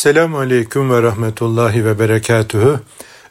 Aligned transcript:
Esselamu 0.00 0.38
Aleyküm 0.38 0.90
ve 0.90 1.02
Rahmetullahi 1.02 1.84
ve 1.84 1.98
Berekatühü. 1.98 2.80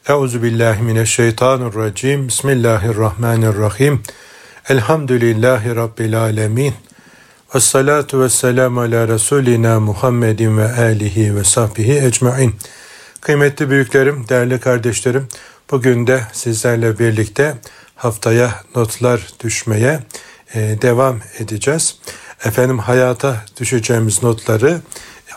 Euzu 0.07 0.43
billahi 0.43 0.81
mineşşeytanirracim. 0.81 2.27
Bismillahirrahmanirrahim. 2.27 4.03
Elhamdülillahi 4.69 5.75
Rabbil 5.75 6.19
alemin. 6.19 6.73
Ve 7.55 7.59
salatu 7.59 8.21
ve 8.21 8.29
selamu 8.29 8.81
ala 8.81 9.07
Resulina 9.07 9.79
Muhammedin 9.79 10.57
ve 10.57 10.71
alihi 10.71 11.35
ve 11.35 11.43
sahbihi 11.43 12.05
ecmain. 12.05 12.55
Kıymetli 13.21 13.69
büyüklerim, 13.69 14.29
değerli 14.29 14.59
kardeşlerim, 14.59 15.27
bugün 15.71 16.07
de 16.07 16.21
sizlerle 16.33 16.99
birlikte 16.99 17.53
haftaya 17.95 18.55
notlar 18.75 19.27
düşmeye 19.43 19.99
e, 20.53 20.59
devam 20.81 21.19
edeceğiz. 21.39 21.95
Efendim 22.45 22.79
hayata 22.79 23.45
düşeceğimiz 23.59 24.23
notları 24.23 24.81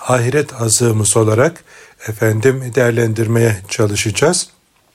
ahiret 0.09 0.63
azığımız 0.63 1.17
olarak 1.17 1.65
efendim 2.09 2.73
değerlendirmeye 2.75 3.57
çalışacağız. 3.69 4.49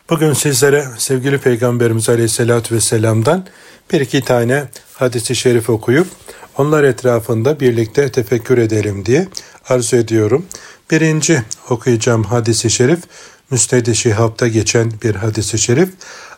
Bugün 0.09 0.33
sizlere 0.33 0.88
sevgili 0.97 1.38
Peygamberimiz 1.38 2.09
Aleyhisselatü 2.09 2.75
Vesselam'dan 2.75 3.45
bir 3.93 4.02
iki 4.02 4.21
tane 4.21 4.63
hadisi 4.93 5.35
şerif 5.35 5.70
okuyup 5.70 6.07
onlar 6.57 6.83
etrafında 6.83 7.59
birlikte 7.59 8.11
tefekkür 8.11 8.57
edelim 8.57 9.05
diye 9.05 9.27
arzu 9.70 9.95
ediyorum. 9.95 10.45
Birinci 10.91 11.44
okuyacağım 11.69 12.23
hadisi 12.23 12.69
şerif 12.69 12.99
Müsned-i 13.52 13.95
Şihab'da 13.95 14.47
geçen 14.47 14.91
bir 15.03 15.16
hadisi 15.16 15.59
şerif. 15.59 15.89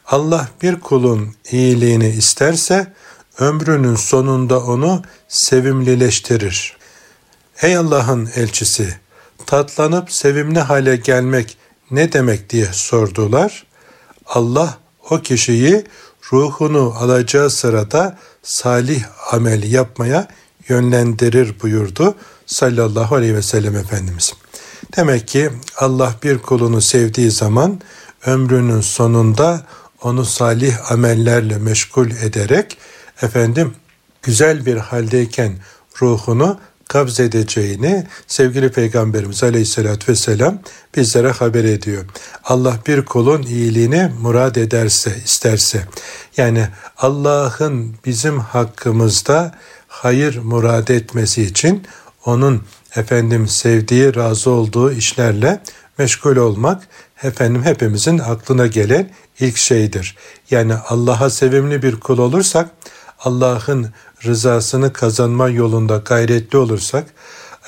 Allah 0.07 0.47
bir 0.61 0.79
kulun 0.79 1.35
iyiliğini 1.51 2.09
isterse 2.09 2.93
ömrünün 3.39 3.95
sonunda 3.95 4.59
onu 4.63 5.01
sevimlileştirir. 5.27 6.78
Ey 7.61 7.77
Allah'ın 7.77 8.29
elçisi, 8.35 8.95
tatlanıp 9.45 10.11
sevimli 10.11 10.59
hale 10.59 10.95
gelmek 10.95 11.57
ne 11.91 12.13
demek 12.13 12.49
diye 12.49 12.67
sordular. 12.71 13.65
Allah 14.25 14.77
o 15.09 15.21
kişiyi 15.21 15.83
ruhunu 16.33 16.93
alacağı 16.99 17.49
sırada 17.49 18.17
salih 18.43 19.03
amel 19.31 19.71
yapmaya 19.71 20.27
yönlendirir 20.69 21.61
buyurdu 21.61 22.15
sallallahu 22.45 23.15
aleyhi 23.15 23.35
ve 23.35 23.41
sellem 23.41 23.75
Efendimiz. 23.75 24.33
Demek 24.97 25.27
ki 25.27 25.49
Allah 25.77 26.15
bir 26.23 26.37
kulunu 26.37 26.81
sevdiği 26.81 27.31
zaman 27.31 27.81
ömrünün 28.25 28.81
sonunda 28.81 29.65
onu 30.01 30.25
salih 30.25 30.91
amellerle 30.91 31.57
meşgul 31.57 32.11
ederek 32.11 32.77
efendim 33.21 33.73
güzel 34.21 34.65
bir 34.65 34.77
haldeyken 34.77 35.53
ruhunu 36.01 36.59
kabz 36.89 37.19
edeceğini 37.19 38.07
sevgili 38.27 38.71
Peygamberimiz 38.71 39.43
Aleyhisselatü 39.43 40.11
Vesselam 40.11 40.59
bizlere 40.95 41.31
haber 41.31 41.63
ediyor. 41.63 42.05
Allah 42.43 42.79
bir 42.87 43.05
kulun 43.05 43.43
iyiliğini 43.43 44.11
murad 44.21 44.55
ederse, 44.55 45.15
isterse, 45.25 45.85
yani 46.37 46.67
Allah'ın 46.97 47.95
bizim 48.05 48.39
hakkımızda 48.39 49.55
hayır 49.87 50.37
murad 50.37 50.87
etmesi 50.87 51.43
için 51.43 51.87
onun 52.25 52.63
efendim 52.95 53.47
sevdiği, 53.47 54.15
razı 54.15 54.49
olduğu 54.49 54.91
işlerle 54.91 55.61
meşgul 55.97 56.35
olmak 56.35 56.87
efendim 57.23 57.63
hepimizin 57.63 58.19
aklına 58.19 58.67
gelen 58.67 59.09
ilk 59.39 59.57
şeydir. 59.57 60.15
Yani 60.51 60.73
Allah'a 60.73 61.29
sevimli 61.29 61.83
bir 61.83 61.99
kul 61.99 62.17
olursak 62.17 62.69
Allah'ın 63.19 63.89
rızasını 64.25 64.93
kazanma 64.93 65.49
yolunda 65.49 65.97
gayretli 65.97 66.57
olursak, 66.57 67.05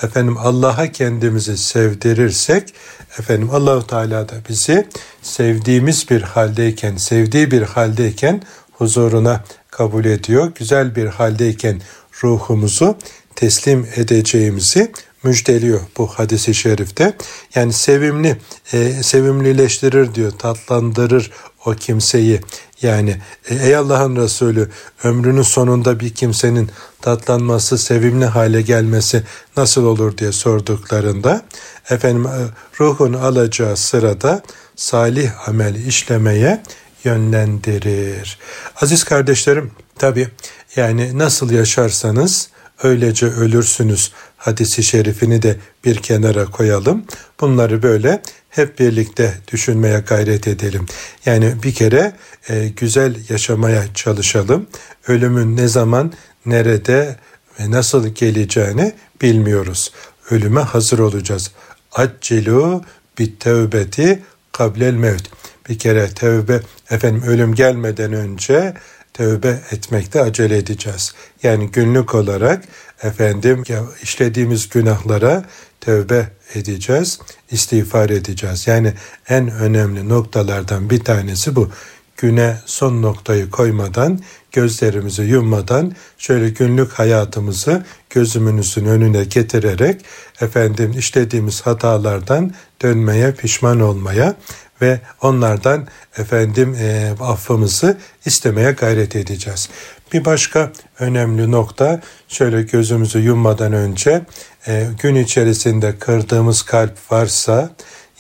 efendim 0.04 0.38
Allah'a 0.38 0.92
kendimizi 0.92 1.58
sevdirirsek, 1.58 2.74
efendim 3.20 3.50
Allahu 3.52 3.88
Teala 3.88 4.30
da 4.30 4.34
bizi 4.50 4.88
sevdiğimiz 5.22 6.10
bir 6.10 6.22
haldeyken, 6.22 6.98
sevdiği 6.98 7.52
bir 7.52 7.62
haldeyken 7.62 8.42
huzuruna 8.72 9.44
kabul 9.72 10.06
ediyor. 10.06 10.52
Güzel 10.56 10.96
bir 10.96 11.06
haldeyken 11.06 11.82
ruhumuzu 12.24 12.98
teslim 13.36 13.88
edeceğimizi 13.96 14.92
müjdeliyor 15.24 15.82
bu 15.98 16.08
hadisi 16.08 16.54
şerifte. 16.54 17.14
Yani 17.56 17.74
sevimli, 17.74 18.38
e, 18.74 19.04
sevimlileştirir 19.04 20.16
diyor, 20.16 20.32
tatlandırır 20.32 21.32
o 21.66 21.72
kimseyi. 21.72 22.42
Yani 22.82 23.18
e, 23.50 23.56
ey 23.56 23.76
Allah'ın 23.76 24.16
Resulü 24.16 24.70
ömrünün 25.04 25.42
sonunda 25.42 26.00
bir 26.00 26.10
kimsenin 26.10 26.70
tatlanması, 27.02 27.78
sevimli 27.78 28.26
hale 28.26 28.62
gelmesi 28.62 29.24
nasıl 29.58 29.86
olur 29.86 30.18
diye 30.18 30.32
sorduklarında 30.32 31.42
efendim 31.90 32.26
e, 32.26 32.32
ruhun 32.80 33.14
alacağı 33.14 33.78
sırada 33.78 34.42
salih 34.76 35.50
amel 35.50 35.76
işlemeye 35.76 36.64
yönlendirir. 37.04 38.38
Aziz 38.82 39.04
kardeşlerim 39.04 39.72
tabi 39.98 40.28
yani 40.76 41.18
nasıl 41.18 41.52
yaşarsanız 41.52 42.50
öylece 42.84 43.26
ölürsünüz 43.26 44.12
hadisi 44.38 44.84
şerifini 44.84 45.42
de 45.42 45.58
bir 45.86 45.96
kenara 45.96 46.46
koyalım. 46.46 47.06
Bunları 47.40 47.84
böyle 47.84 48.22
hep 48.52 48.80
birlikte 48.80 49.34
düşünmeye 49.52 50.00
gayret 50.00 50.48
edelim. 50.48 50.86
Yani 51.26 51.54
bir 51.64 51.74
kere 51.74 52.14
e, 52.50 52.68
güzel 52.68 53.16
yaşamaya 53.30 53.94
çalışalım. 53.94 54.68
Ölümün 55.08 55.58
ne 55.58 55.68
zaman, 55.68 56.14
nerede 56.46 57.16
ve 57.60 57.72
nasıl 57.72 58.08
geleceğini 58.08 58.94
bilmiyoruz. 59.22 59.92
Ölüme 60.30 60.62
hazır 60.62 61.00
olacağız. 61.00 61.52
Accilu 61.92 62.84
bit 63.20 63.40
tevbeti 63.40 64.24
kablel 64.52 64.94
mevt. 64.94 65.30
Bir 65.70 65.80
kere 65.80 66.10
tevbe 66.10 66.62
efendim 66.90 67.24
ölüm 67.28 67.56
gelmeden 67.56 68.14
önce 68.14 68.74
tövbe 69.14 69.60
etmekte 69.72 70.22
acele 70.22 70.58
edeceğiz. 70.58 71.14
Yani 71.44 71.72
günlük 71.72 72.16
olarak 72.16 72.64
efendim 73.04 73.64
işlediğimiz 74.04 74.70
günahlara 74.70 75.44
tövbe 75.82 76.28
edeceğiz, 76.56 77.20
istiğfar 77.52 78.10
edeceğiz. 78.10 78.68
Yani 78.68 78.94
en 79.30 79.52
önemli 79.52 80.10
noktalardan 80.10 80.90
bir 80.90 81.00
tanesi 81.00 81.56
bu. 81.56 81.70
Güne 82.18 82.58
son 82.66 83.02
noktayı 83.02 83.50
koymadan, 83.50 84.20
gözlerimizi 84.52 85.22
yummadan 85.22 85.96
şöyle 86.18 86.50
günlük 86.50 86.92
hayatımızı 86.92 87.86
gözümüzün 88.10 88.86
önüne 88.86 89.24
getirerek 89.24 90.06
efendim 90.42 90.94
işlediğimiz 90.98 91.62
hatalardan 91.62 92.54
dönmeye, 92.82 93.32
pişman 93.32 93.80
olmaya 93.80 94.36
ve 94.82 95.00
onlardan 95.22 95.88
efendim 96.18 96.76
e, 96.80 97.14
affımızı 97.20 97.98
istemeye 98.26 98.72
gayret 98.72 99.16
edeceğiz. 99.16 99.70
Bir 100.14 100.26
başka 100.26 100.72
önemli 101.00 101.52
nokta 101.52 102.02
şöyle 102.28 102.62
gözümüzü 102.62 103.20
yummadan 103.20 103.74
önce 103.74 104.22
e, 104.68 104.88
gün 105.02 105.16
içerisinde 105.16 105.98
kırdığımız 106.00 106.62
kalp 106.62 107.12
varsa 107.12 107.70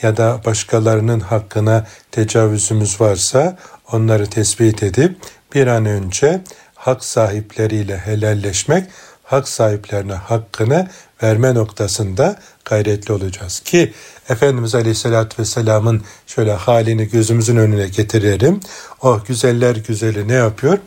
ya 0.01 0.17
da 0.17 0.41
başkalarının 0.45 1.19
hakkına 1.19 1.87
tecavüzümüz 2.11 3.01
varsa 3.01 3.57
onları 3.91 4.29
tespit 4.29 4.83
edip 4.83 5.17
bir 5.55 5.67
an 5.67 5.85
önce 5.85 6.41
hak 6.75 7.03
sahipleriyle 7.03 7.97
helalleşmek, 7.97 8.85
hak 9.23 9.47
sahiplerine 9.47 10.13
hakkını 10.13 10.87
verme 11.23 11.53
noktasında 11.53 12.39
gayretli 12.65 13.13
olacağız. 13.13 13.59
Ki 13.59 13.93
Efendimiz 14.29 14.75
Aleyhisselatü 14.75 15.41
Vesselam'ın 15.41 16.01
şöyle 16.27 16.53
halini 16.53 17.09
gözümüzün 17.09 17.57
önüne 17.57 17.87
getirelim. 17.87 18.59
O 19.01 19.19
güzeller 19.27 19.75
güzeli 19.75 20.27
ne 20.27 20.33
yapıyor? 20.33 20.77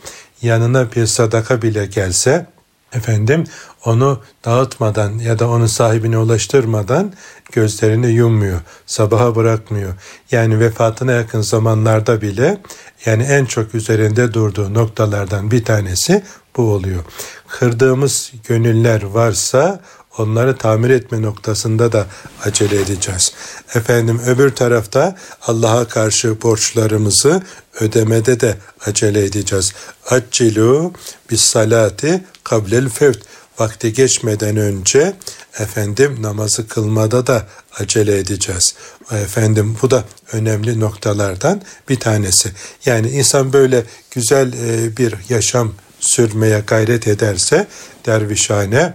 Yanına 0.44 0.92
bir 0.92 1.06
sadaka 1.06 1.62
bile 1.62 1.86
gelse 1.86 2.46
efendim 2.92 3.44
onu 3.84 4.20
dağıtmadan 4.44 5.18
ya 5.18 5.38
da 5.38 5.48
onun 5.48 5.66
sahibine 5.66 6.18
ulaştırmadan 6.18 7.12
gözlerini 7.52 8.10
yummuyor, 8.10 8.60
sabaha 8.86 9.34
bırakmıyor. 9.34 9.94
Yani 10.30 10.60
vefatına 10.60 11.12
yakın 11.12 11.40
zamanlarda 11.40 12.20
bile 12.20 12.58
yani 13.06 13.22
en 13.22 13.44
çok 13.44 13.74
üzerinde 13.74 14.34
durduğu 14.34 14.74
noktalardan 14.74 15.50
bir 15.50 15.64
tanesi 15.64 16.22
bu 16.56 16.62
oluyor. 16.62 17.04
Kırdığımız 17.48 18.32
gönüller 18.48 19.02
varsa 19.02 19.80
onları 20.18 20.56
tamir 20.56 20.90
etme 20.90 21.22
noktasında 21.22 21.92
da 21.92 22.06
acele 22.44 22.80
edeceğiz. 22.80 23.32
Efendim 23.74 24.20
öbür 24.26 24.50
tarafta 24.50 25.16
Allah'a 25.42 25.88
karşı 25.88 26.42
borçlarımızı 26.42 27.42
ödemede 27.80 28.40
de 28.40 28.56
acele 28.86 29.24
edeceğiz. 29.24 29.72
Accilu 30.10 30.92
bis 31.30 31.40
salati 31.40 32.24
kablel 32.44 32.88
fevt 32.88 33.18
vakti 33.58 33.92
geçmeden 33.92 34.56
önce 34.56 35.14
efendim 35.58 36.18
namazı 36.20 36.68
kılmada 36.68 37.26
da 37.26 37.46
acele 37.78 38.18
edeceğiz. 38.18 38.74
Efendim 39.12 39.76
bu 39.82 39.90
da 39.90 40.04
önemli 40.32 40.80
noktalardan 40.80 41.62
bir 41.88 42.00
tanesi. 42.00 42.52
Yani 42.86 43.08
insan 43.10 43.52
böyle 43.52 43.84
güzel 44.10 44.52
e, 44.52 44.96
bir 44.96 45.14
yaşam 45.28 45.74
sürmeye 46.00 46.62
gayret 46.66 47.08
ederse 47.08 47.66
dervişhane 48.06 48.94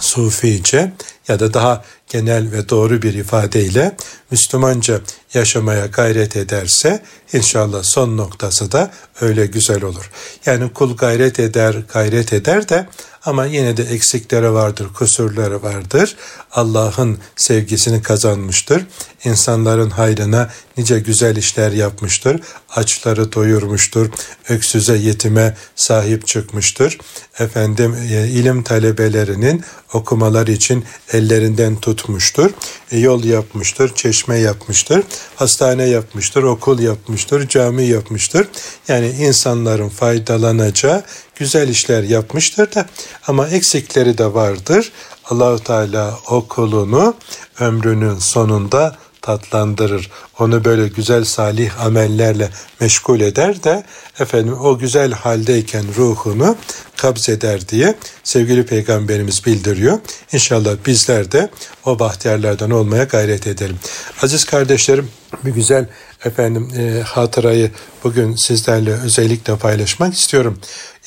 suffice 0.00 0.90
ya 1.28 1.40
da 1.40 1.54
daha 1.54 1.84
genel 2.08 2.52
ve 2.52 2.68
doğru 2.68 3.02
bir 3.02 3.14
ifadeyle 3.14 3.96
Müslümanca 4.30 5.00
yaşamaya 5.34 5.86
gayret 5.86 6.36
ederse 6.36 7.02
inşallah 7.32 7.82
son 7.82 8.16
noktası 8.16 8.72
da 8.72 8.90
öyle 9.20 9.46
güzel 9.46 9.84
olur. 9.84 10.10
Yani 10.46 10.72
kul 10.72 10.96
gayret 10.96 11.40
eder, 11.40 11.76
gayret 11.92 12.32
eder 12.32 12.68
de 12.68 12.86
ama 13.26 13.46
yine 13.46 13.76
de 13.76 13.82
eksikleri 13.82 14.52
vardır, 14.52 14.88
kusurları 14.94 15.62
vardır. 15.62 16.16
Allah'ın 16.52 17.18
sevgisini 17.36 18.02
kazanmıştır. 18.02 18.86
İnsanların 19.24 19.90
hayrına 19.90 20.50
nice 20.76 21.00
güzel 21.00 21.36
işler 21.36 21.72
yapmıştır. 21.72 22.40
Açları 22.70 23.32
doyurmuştur. 23.32 24.10
Öksüze, 24.48 24.96
yetime 24.96 25.56
sahip 25.76 26.26
çıkmıştır. 26.26 26.98
Efendim 27.38 27.96
e, 28.10 28.28
ilim 28.28 28.62
talebelerinin 28.62 29.64
okumalar 29.92 30.46
için 30.46 30.84
ellerinden 31.16 31.76
tutmuştur. 31.76 32.50
E, 32.92 32.98
yol 32.98 33.24
yapmıştır, 33.24 33.94
çeşme 33.94 34.38
yapmıştır, 34.38 35.02
hastane 35.36 35.84
yapmıştır, 35.84 36.42
okul 36.42 36.78
yapmıştır, 36.78 37.48
cami 37.48 37.86
yapmıştır. 37.86 38.48
Yani 38.88 39.08
insanların 39.08 39.88
faydalanacağı 39.88 41.02
güzel 41.36 41.68
işler 41.68 42.02
yapmıştır 42.02 42.74
da 42.74 42.86
ama 43.26 43.48
eksikleri 43.48 44.18
de 44.18 44.34
vardır. 44.34 44.92
Allahu 45.24 45.58
Teala 45.64 46.18
o 46.30 46.48
kulunu 46.48 47.14
ömrünün 47.60 48.18
sonunda 48.18 48.96
tatlandırır. 49.26 50.10
Onu 50.38 50.64
böyle 50.64 50.88
güzel 50.88 51.24
salih 51.24 51.84
amellerle 51.84 52.50
meşgul 52.80 53.20
eder 53.20 53.64
de 53.64 53.84
efendim 54.20 54.54
o 54.60 54.78
güzel 54.78 55.12
haldeyken 55.12 55.84
ruhunu 55.96 56.56
kabz 56.96 57.28
eder 57.28 57.68
diye 57.68 57.94
sevgili 58.24 58.66
peygamberimiz 58.66 59.46
bildiriyor. 59.46 59.98
İnşallah 60.32 60.76
bizler 60.86 61.32
de 61.32 61.50
o 61.84 61.98
bahtiyarlardan 61.98 62.70
olmaya 62.70 63.04
gayret 63.04 63.46
edelim. 63.46 63.78
Aziz 64.22 64.44
kardeşlerim 64.44 65.08
bir 65.44 65.50
güzel 65.50 65.88
efendim 66.24 66.70
e, 66.78 67.02
hatırayı 67.02 67.70
bugün 68.04 68.36
sizlerle 68.36 68.92
özellikle 68.92 69.56
paylaşmak 69.56 70.14
istiyorum. 70.14 70.58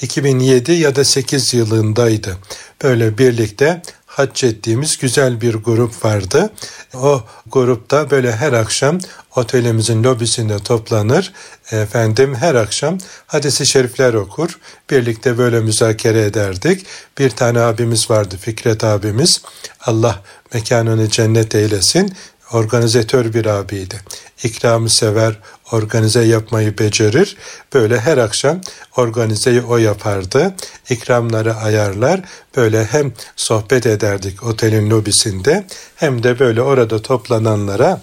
2007 0.01 0.71
ya 0.71 0.95
da 0.95 1.03
8 1.03 1.53
yılındaydı. 1.53 2.37
Böyle 2.83 3.17
birlikte 3.17 3.81
hac 4.09 4.43
ettiğimiz 4.43 4.97
güzel 4.97 5.41
bir 5.41 5.53
grup 5.53 6.05
vardı. 6.05 6.49
O 6.93 7.23
grupta 7.47 8.11
böyle 8.11 8.35
her 8.35 8.53
akşam 8.53 8.99
otelimizin 9.35 10.03
lobisinde 10.03 10.59
toplanır. 10.59 11.33
Efendim 11.71 12.35
her 12.35 12.55
akşam 12.55 12.97
hadisi 13.27 13.65
şerifler 13.65 14.13
okur. 14.13 14.59
Birlikte 14.89 15.37
böyle 15.37 15.59
müzakere 15.59 16.21
ederdik. 16.25 16.85
Bir 17.17 17.29
tane 17.29 17.59
abimiz 17.59 18.09
vardı 18.09 18.37
Fikret 18.41 18.83
abimiz. 18.83 19.41
Allah 19.81 20.23
mekanını 20.53 21.09
cennet 21.09 21.55
eylesin 21.55 22.13
organizatör 22.53 23.33
bir 23.33 23.45
abiydi. 23.45 24.01
İkramı 24.43 24.89
sever, 24.89 25.39
organize 25.71 26.21
yapmayı 26.23 26.77
becerir. 26.77 27.37
Böyle 27.73 27.99
her 27.99 28.17
akşam 28.17 28.61
organizeyi 28.97 29.61
o 29.61 29.77
yapardı. 29.77 30.55
İkramları 30.89 31.55
ayarlar. 31.55 32.21
Böyle 32.55 32.85
hem 32.85 33.13
sohbet 33.35 33.85
ederdik 33.85 34.43
otelin 34.43 34.89
lobisinde 34.89 35.65
hem 35.95 36.23
de 36.23 36.39
böyle 36.39 36.61
orada 36.61 37.01
toplananlara 37.01 38.01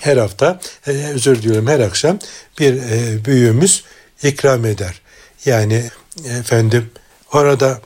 her 0.00 0.16
hafta, 0.16 0.60
e, 0.86 0.90
özür 0.90 1.42
diliyorum 1.42 1.66
her 1.66 1.80
akşam 1.80 2.18
bir 2.58 2.74
e, 2.74 3.24
büyüğümüz 3.24 3.84
ikram 4.22 4.64
eder. 4.64 5.00
Yani 5.44 5.90
efendim 6.38 6.90
orada 7.32 7.80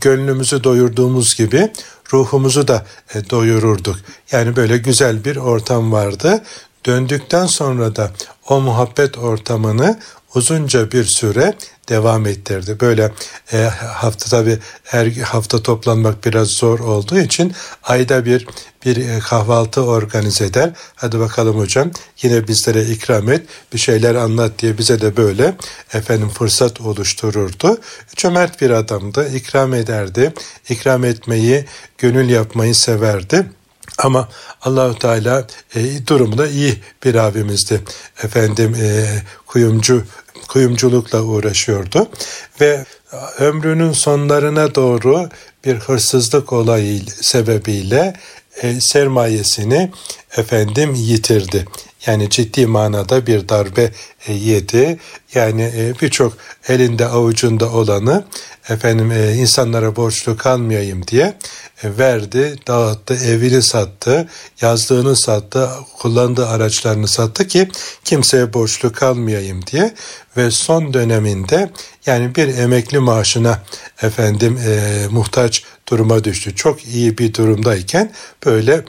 gönlümüzü 0.00 0.64
doyurduğumuz 0.64 1.34
gibi 1.34 1.72
ruhumuzu 2.12 2.68
da 2.68 2.86
e, 3.14 3.30
doyururduk. 3.30 3.96
Yani 4.32 4.56
böyle 4.56 4.78
güzel 4.78 5.24
bir 5.24 5.36
ortam 5.36 5.92
vardı. 5.92 6.42
Döndükten 6.86 7.46
sonra 7.46 7.96
da 7.96 8.10
o 8.48 8.60
muhabbet 8.60 9.18
ortamını 9.18 9.98
uzunca 10.34 10.92
bir 10.92 11.04
süre 11.04 11.54
devam 11.88 12.26
ettirdi. 12.26 12.80
Böyle 12.80 13.12
e, 13.52 13.62
hafta 13.94 14.30
tabi 14.30 14.58
her 14.84 15.06
hafta 15.06 15.62
toplanmak 15.62 16.24
biraz 16.24 16.48
zor 16.48 16.78
olduğu 16.78 17.18
için 17.18 17.52
ayda 17.82 18.24
bir 18.24 18.46
bir 18.84 18.96
e, 18.96 19.18
kahvaltı 19.18 19.84
organize 19.84 20.44
eder. 20.44 20.70
Hadi 20.94 21.20
bakalım 21.20 21.58
hocam 21.58 21.90
yine 22.22 22.48
bizlere 22.48 22.84
ikram 22.84 23.32
et 23.32 23.46
bir 23.72 23.78
şeyler 23.78 24.14
anlat 24.14 24.52
diye 24.58 24.78
bize 24.78 25.00
de 25.00 25.16
böyle 25.16 25.56
efendim 25.92 26.28
fırsat 26.28 26.80
oluştururdu. 26.80 27.78
Cömert 28.16 28.60
bir 28.60 28.70
adamdı 28.70 29.28
ikram 29.34 29.74
ederdi. 29.74 30.34
İkram 30.68 31.04
etmeyi 31.04 31.64
gönül 31.98 32.28
yapmayı 32.28 32.74
severdi. 32.74 33.46
Ama 33.98 34.28
Allahu 34.62 34.98
Teala 34.98 35.46
e, 35.74 36.06
durumda 36.06 36.48
iyi 36.48 36.82
bir 37.04 37.14
abimizdi. 37.14 37.82
Efendim 38.22 38.74
e, 38.74 39.06
kuyumcu 39.46 40.04
kuyumculukla 40.48 41.22
uğraşıyordu 41.22 42.08
ve 42.60 42.84
ömrünün 43.38 43.92
sonlarına 43.92 44.74
doğru 44.74 45.28
bir 45.64 45.76
hırsızlık 45.76 46.52
olayı 46.52 47.00
sebebiyle 47.06 48.14
e, 48.62 48.80
sermayesini 48.80 49.90
efendim 50.36 50.94
yitirdi. 50.94 51.64
Yani 52.06 52.30
ciddi 52.30 52.66
manada 52.66 53.26
bir 53.26 53.48
darbe 53.48 53.90
e, 54.26 54.32
yedi. 54.32 54.98
Yani 55.34 55.62
e, 55.76 55.94
birçok 56.02 56.32
elinde 56.68 57.06
avucunda 57.06 57.72
olanı 57.72 58.24
efendim 58.68 59.10
insanlara 59.40 59.96
borçlu 59.96 60.36
kalmayayım 60.36 61.06
diye 61.06 61.34
verdi, 61.84 62.56
dağıttı, 62.68 63.14
evini 63.14 63.62
sattı, 63.62 64.28
yazlığını 64.60 65.16
sattı, 65.16 65.70
kullandığı 65.98 66.48
araçlarını 66.48 67.08
sattı 67.08 67.46
ki 67.46 67.68
kimseye 68.04 68.52
borçlu 68.52 68.92
kalmayayım 68.92 69.66
diye 69.66 69.94
ve 70.36 70.50
son 70.50 70.94
döneminde 70.94 71.70
yani 72.06 72.34
bir 72.34 72.58
emekli 72.58 72.98
maaşına 72.98 73.62
efendim 74.02 74.58
e, 74.66 75.06
muhtaç 75.10 75.62
duruma 75.88 76.24
düştü. 76.24 76.54
Çok 76.54 76.86
iyi 76.86 77.18
bir 77.18 77.34
durumdayken 77.34 78.12
böyle 78.46 78.84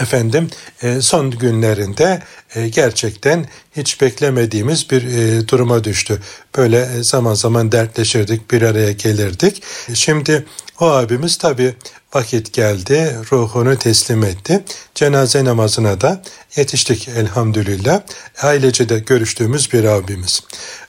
efendim 0.00 0.50
e, 0.82 1.00
son 1.00 1.30
günlerinde 1.30 2.22
e, 2.54 2.68
gerçekten 2.68 3.46
hiç 3.76 4.00
beklemediğimiz 4.00 4.90
bir 4.90 5.02
e, 5.02 5.48
duruma 5.48 5.84
düştü. 5.84 6.20
Böyle 6.56 6.88
zaman 7.02 7.34
zaman 7.34 7.72
dertleşirdik, 7.72 8.50
bir 8.50 8.62
araya 8.62 8.92
gelirdik. 8.92 9.62
Şimdi 9.94 10.44
o 10.80 10.86
abimiz 10.86 11.38
tabi 11.38 11.74
vakit 12.14 12.52
geldi, 12.52 13.16
ruhunu 13.32 13.76
teslim 13.76 14.24
etti. 14.24 14.64
Cenaze 14.94 15.44
namazına 15.44 16.00
da 16.00 16.22
yetiştik 16.56 17.08
elhamdülillah. 17.08 18.00
Ailece 18.42 18.88
de 18.88 18.98
görüştüğümüz 18.98 19.72
bir 19.72 19.84
abimiz. 19.84 20.40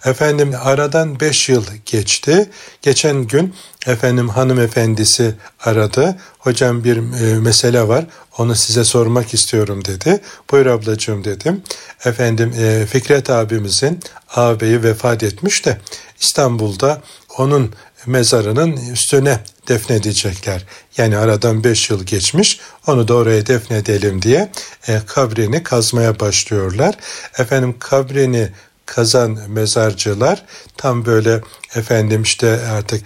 Efendim 0.05 0.53
aradan 0.63 1.19
beş 1.19 1.49
yıl 1.49 1.65
geçti. 1.85 2.49
Geçen 2.81 3.27
gün 3.27 3.55
efendim 3.87 4.29
hanımefendisi 4.29 5.33
aradı. 5.59 6.17
Hocam 6.41 6.83
bir 6.83 6.97
e, 6.97 7.39
mesele 7.39 7.87
var. 7.87 8.05
Onu 8.37 8.55
size 8.55 8.83
sormak 8.83 9.33
istiyorum 9.33 9.85
dedi. 9.85 10.21
Buyur 10.51 10.65
ablacığım 10.65 11.23
dedim. 11.23 11.61
Efendim 12.05 12.53
e, 12.59 12.85
Fikret 12.85 13.29
abimizin 13.29 13.99
ağabeyi 14.35 14.83
vefat 14.83 15.23
etmiş 15.23 15.65
de 15.65 15.77
İstanbul'da 16.19 17.01
onun 17.37 17.73
mezarının 18.05 18.91
üstüne 18.91 19.39
defnedecekler. 19.67 20.65
Yani 20.97 21.17
aradan 21.17 21.63
beş 21.63 21.89
yıl 21.89 22.03
geçmiş 22.03 22.59
onu 22.87 23.07
da 23.07 23.13
oraya 23.13 23.47
defnedelim 23.47 24.21
diye 24.21 24.51
e, 24.87 25.01
kabrini 25.07 25.63
kazmaya 25.63 26.19
başlıyorlar. 26.19 26.95
Efendim 27.37 27.75
kabrini 27.79 28.49
kazan 28.91 29.39
mezarcılar 29.47 30.45
tam 30.77 31.05
böyle 31.05 31.41
efendim 31.75 32.21
işte 32.23 32.59
artık 32.71 33.03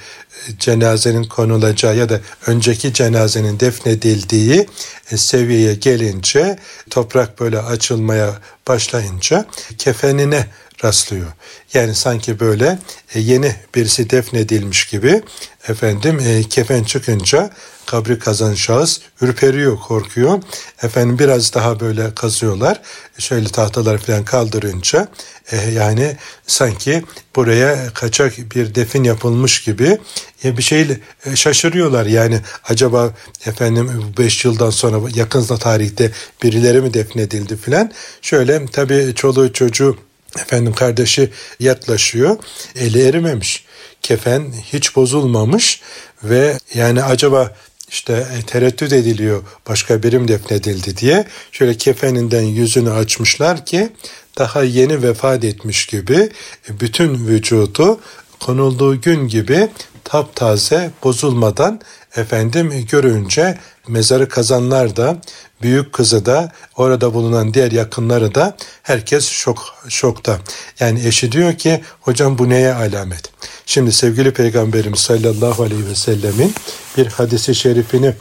cenazenin 0.60 1.24
konulacağı 1.24 1.98
ya 1.98 2.10
da 2.10 2.20
önceki 2.48 2.94
cenazenin 2.94 3.60
defnedildiği 3.60 4.68
e, 5.12 5.18
seviyeye 5.18 5.74
gelince 5.74 6.60
toprak 6.90 7.40
böyle 7.40 7.60
açılmaya 7.60 8.40
başlayınca 8.68 9.46
kefenine 9.78 10.48
rastlıyor. 10.84 11.32
Yani 11.74 11.96
sanki 11.96 12.40
böyle 12.40 12.80
e, 13.16 13.20
yeni 13.20 13.56
birisi 13.76 14.10
defnedilmiş 14.10 14.86
gibi 14.86 15.22
efendim 15.68 16.20
e, 16.20 16.44
kefen 16.44 16.84
çıkınca 16.84 17.50
kabri 17.86 18.20
kazan 18.20 18.54
şahıs 18.54 19.00
ürperiyor, 19.22 19.80
korkuyor. 19.80 20.42
Efendim 20.84 21.20
biraz 21.20 21.54
daha 21.54 21.80
böyle 21.80 22.16
kazıyorlar. 22.16 22.82
Şöyle 23.18 23.50
tahtalar 23.50 23.98
falan 23.98 24.26
kaldırınca 24.26 25.08
e, 25.52 25.72
yani 25.72 26.18
sanki 26.48 27.04
buraya 27.36 27.94
kaçak 27.94 28.38
bir 28.56 28.76
defin 28.76 29.04
yapılmış 29.04 29.64
gibi 29.64 29.98
e, 30.44 30.58
bir 30.58 30.64
şey 30.64 30.88
e, 31.26 31.36
şaşırıyorlar. 31.36 32.06
Yani 32.06 32.40
acaba 32.64 33.14
efendim 33.46 34.14
5 34.18 34.46
yıldan 34.46 34.70
sonra 34.70 34.98
yakın 35.16 35.58
tarihte 35.58 36.12
birileri 36.44 36.82
mi 36.82 36.94
defnedildi 36.94 37.58
falan. 37.58 37.92
Şöyle 38.22 38.66
tabii 38.66 39.14
çoluğu 39.16 39.54
çocuğu 39.54 39.98
efendim 40.40 40.74
kardeşi 40.74 41.30
yaklaşıyor. 41.60 42.38
Eli 42.76 43.08
erimemiş. 43.08 43.66
Kefen 44.02 44.54
hiç 44.74 44.96
bozulmamış 44.96 45.82
ve 46.24 46.60
yani 46.74 47.04
acaba 47.04 47.56
işte 47.90 48.28
e, 48.40 48.42
tereddüt 48.42 48.94
ediliyor 48.94 49.44
başka 49.70 50.04
birim 50.04 50.28
defnedildi 50.28 50.98
diye. 50.98 51.26
Şöyle 51.52 51.78
kefeninden 51.78 52.42
yüzünü 52.42 52.92
açmışlar 52.92 53.66
ki 53.66 53.90
daha 54.38 54.64
yeni 54.64 55.04
vefat 55.04 55.44
etmiş 55.44 55.86
gibi 55.86 56.30
e, 56.70 56.80
bütün 56.80 57.28
vücudu 57.28 58.00
konulduğu 58.40 59.02
gün 59.02 59.28
gibi 59.28 59.70
taptaze 60.06 60.92
bozulmadan 61.04 61.82
efendim 62.16 62.86
görünce 62.92 63.60
mezarı 63.88 64.30
kazanlar 64.30 64.96
da 64.96 65.18
büyük 65.62 65.94
kızı 65.94 66.26
da 66.26 66.52
orada 66.78 67.14
bulunan 67.14 67.54
diğer 67.54 67.72
yakınları 67.72 68.36
da 68.36 68.58
herkes 68.84 69.30
şok 69.30 69.76
şokta. 69.90 70.40
Yani 70.80 71.08
eşi 71.08 71.32
diyor 71.32 71.54
ki 71.54 71.84
hocam 72.02 72.38
bu 72.38 72.50
neye 72.50 72.74
alamet? 72.74 73.32
Şimdi 73.66 73.92
sevgili 73.92 74.34
peygamberimiz 74.34 75.00
sallallahu 75.00 75.64
aleyhi 75.64 75.90
ve 75.90 75.96
sellemin 75.96 76.54
bir 76.98 77.08
hadisi 77.08 77.56
şerifini 77.56 78.14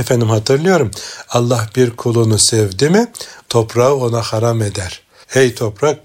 efendim 0.00 0.28
hatırlıyorum. 0.28 0.90
Allah 1.28 1.68
bir 1.76 1.90
kulunu 1.90 2.38
sevdi 2.38 2.90
mi 2.90 3.12
toprağı 3.48 3.94
ona 3.94 4.22
haram 4.22 4.62
eder. 4.62 5.02
Ey 5.34 5.54
toprak 5.54 5.98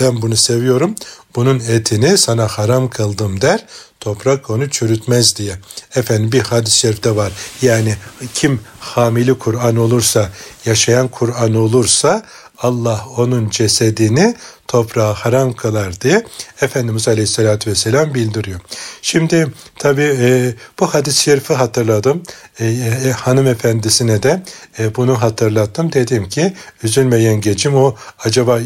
ben 0.00 0.22
bunu 0.22 0.36
seviyorum 0.36 0.94
bunun 1.36 1.60
etini 1.60 2.18
sana 2.18 2.48
haram 2.48 2.90
kıldım 2.90 3.40
der 3.40 3.66
toprak 4.00 4.50
onu 4.50 4.70
çürütmez 4.70 5.36
diye. 5.36 5.58
Efendim 5.94 6.32
bir 6.32 6.40
hadis-i 6.40 6.78
şerifte 6.78 7.16
var. 7.16 7.32
Yani 7.62 7.96
kim 8.34 8.60
hamili 8.80 9.34
Kur'an 9.34 9.76
olursa, 9.76 10.30
yaşayan 10.66 11.08
Kur'an 11.08 11.54
olursa 11.54 12.22
Allah 12.58 13.06
onun 13.16 13.50
cesedini 13.50 14.34
toprağa 14.74 15.14
haram 15.14 15.52
kılar 15.52 16.00
diye 16.00 16.24
Efendimiz 16.60 17.08
Aleyhisselatü 17.08 17.70
Vesselam 17.70 18.14
bildiriyor. 18.14 18.60
Şimdi 19.02 19.46
tabi 19.78 20.02
e, 20.02 20.54
bu 20.80 20.94
hadis-i 20.94 21.22
şerifi 21.22 21.54
hatırladım. 21.54 22.22
E, 22.60 22.66
e, 22.66 23.10
hanımefendisine 23.10 24.22
de 24.22 24.42
e, 24.78 24.94
bunu 24.94 25.22
hatırlattım. 25.22 25.92
Dedim 25.92 26.28
ki 26.28 26.52
üzülme 26.82 27.16
yengecim 27.16 27.74
o 27.74 27.94
acaba 28.18 28.60
e, 28.60 28.62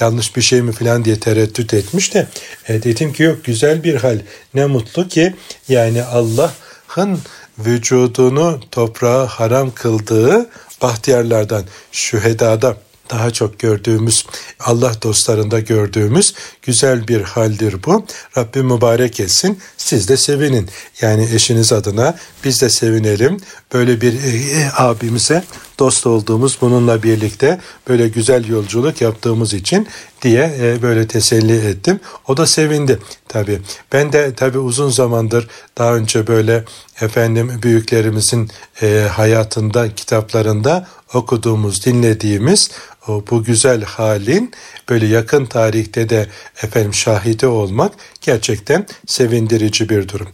yanlış 0.00 0.36
bir 0.36 0.42
şey 0.42 0.62
mi 0.62 0.72
falan 0.72 1.04
diye 1.04 1.20
tereddüt 1.20 1.74
etmiş 1.74 2.14
de 2.14 2.26
e, 2.68 2.82
dedim 2.82 3.12
ki 3.12 3.22
yok 3.22 3.44
güzel 3.44 3.84
bir 3.84 3.94
hal. 3.94 4.18
Ne 4.54 4.66
mutlu 4.66 5.08
ki 5.08 5.34
yani 5.68 6.04
Allah'ın 6.04 7.18
vücudunu 7.58 8.60
toprağa 8.70 9.26
haram 9.26 9.70
kıldığı 9.70 10.46
bahtiyarlardan, 10.82 11.64
şühedada 11.92 12.76
daha 13.10 13.30
çok 13.30 13.58
gördüğümüz, 13.58 14.26
Allah 14.60 15.02
dostlarında 15.02 15.60
gördüğümüz 15.60 16.34
güzel 16.62 17.08
bir 17.08 17.22
haldir 17.22 17.76
bu. 17.86 18.04
Rabbim 18.36 18.66
mübarek 18.66 19.20
etsin. 19.20 19.58
Siz 19.76 20.08
de 20.08 20.16
sevinin. 20.16 20.68
Yani 21.00 21.28
eşiniz 21.34 21.72
adına 21.72 22.18
biz 22.44 22.62
de 22.62 22.70
sevinelim. 22.70 23.40
Böyle 23.72 24.00
bir 24.00 24.12
e, 24.12 24.60
e, 24.60 24.70
abimize 24.76 25.44
dost 25.78 26.06
olduğumuz 26.06 26.58
bununla 26.60 27.02
birlikte 27.02 27.60
böyle 27.88 28.08
güzel 28.08 28.48
yolculuk 28.48 29.00
yaptığımız 29.00 29.54
için 29.54 29.88
diye 30.22 30.56
e, 30.60 30.82
böyle 30.82 31.08
teselli 31.08 31.68
ettim. 31.68 32.00
O 32.28 32.36
da 32.36 32.46
sevindi 32.46 32.98
tabii. 33.28 33.60
Ben 33.92 34.12
de 34.12 34.34
tabii 34.34 34.58
uzun 34.58 34.90
zamandır 34.90 35.48
daha 35.78 35.94
önce 35.94 36.26
böyle 36.26 36.64
efendim 37.00 37.52
büyüklerimizin 37.62 38.50
e, 38.82 39.08
hayatında, 39.12 39.94
kitaplarında 39.94 40.86
okuduğumuz, 41.14 41.86
dinlediğimiz 41.86 42.70
bu 43.08 43.44
güzel 43.44 43.84
halin 43.84 44.52
böyle 44.88 45.06
yakın 45.06 45.46
tarihte 45.46 46.08
de 46.08 46.26
efendim 46.62 46.94
şahide 46.94 47.46
olmak 47.46 47.92
gerçekten 48.20 48.86
sevindirici 49.06 49.88
bir 49.88 50.08
durum. 50.08 50.28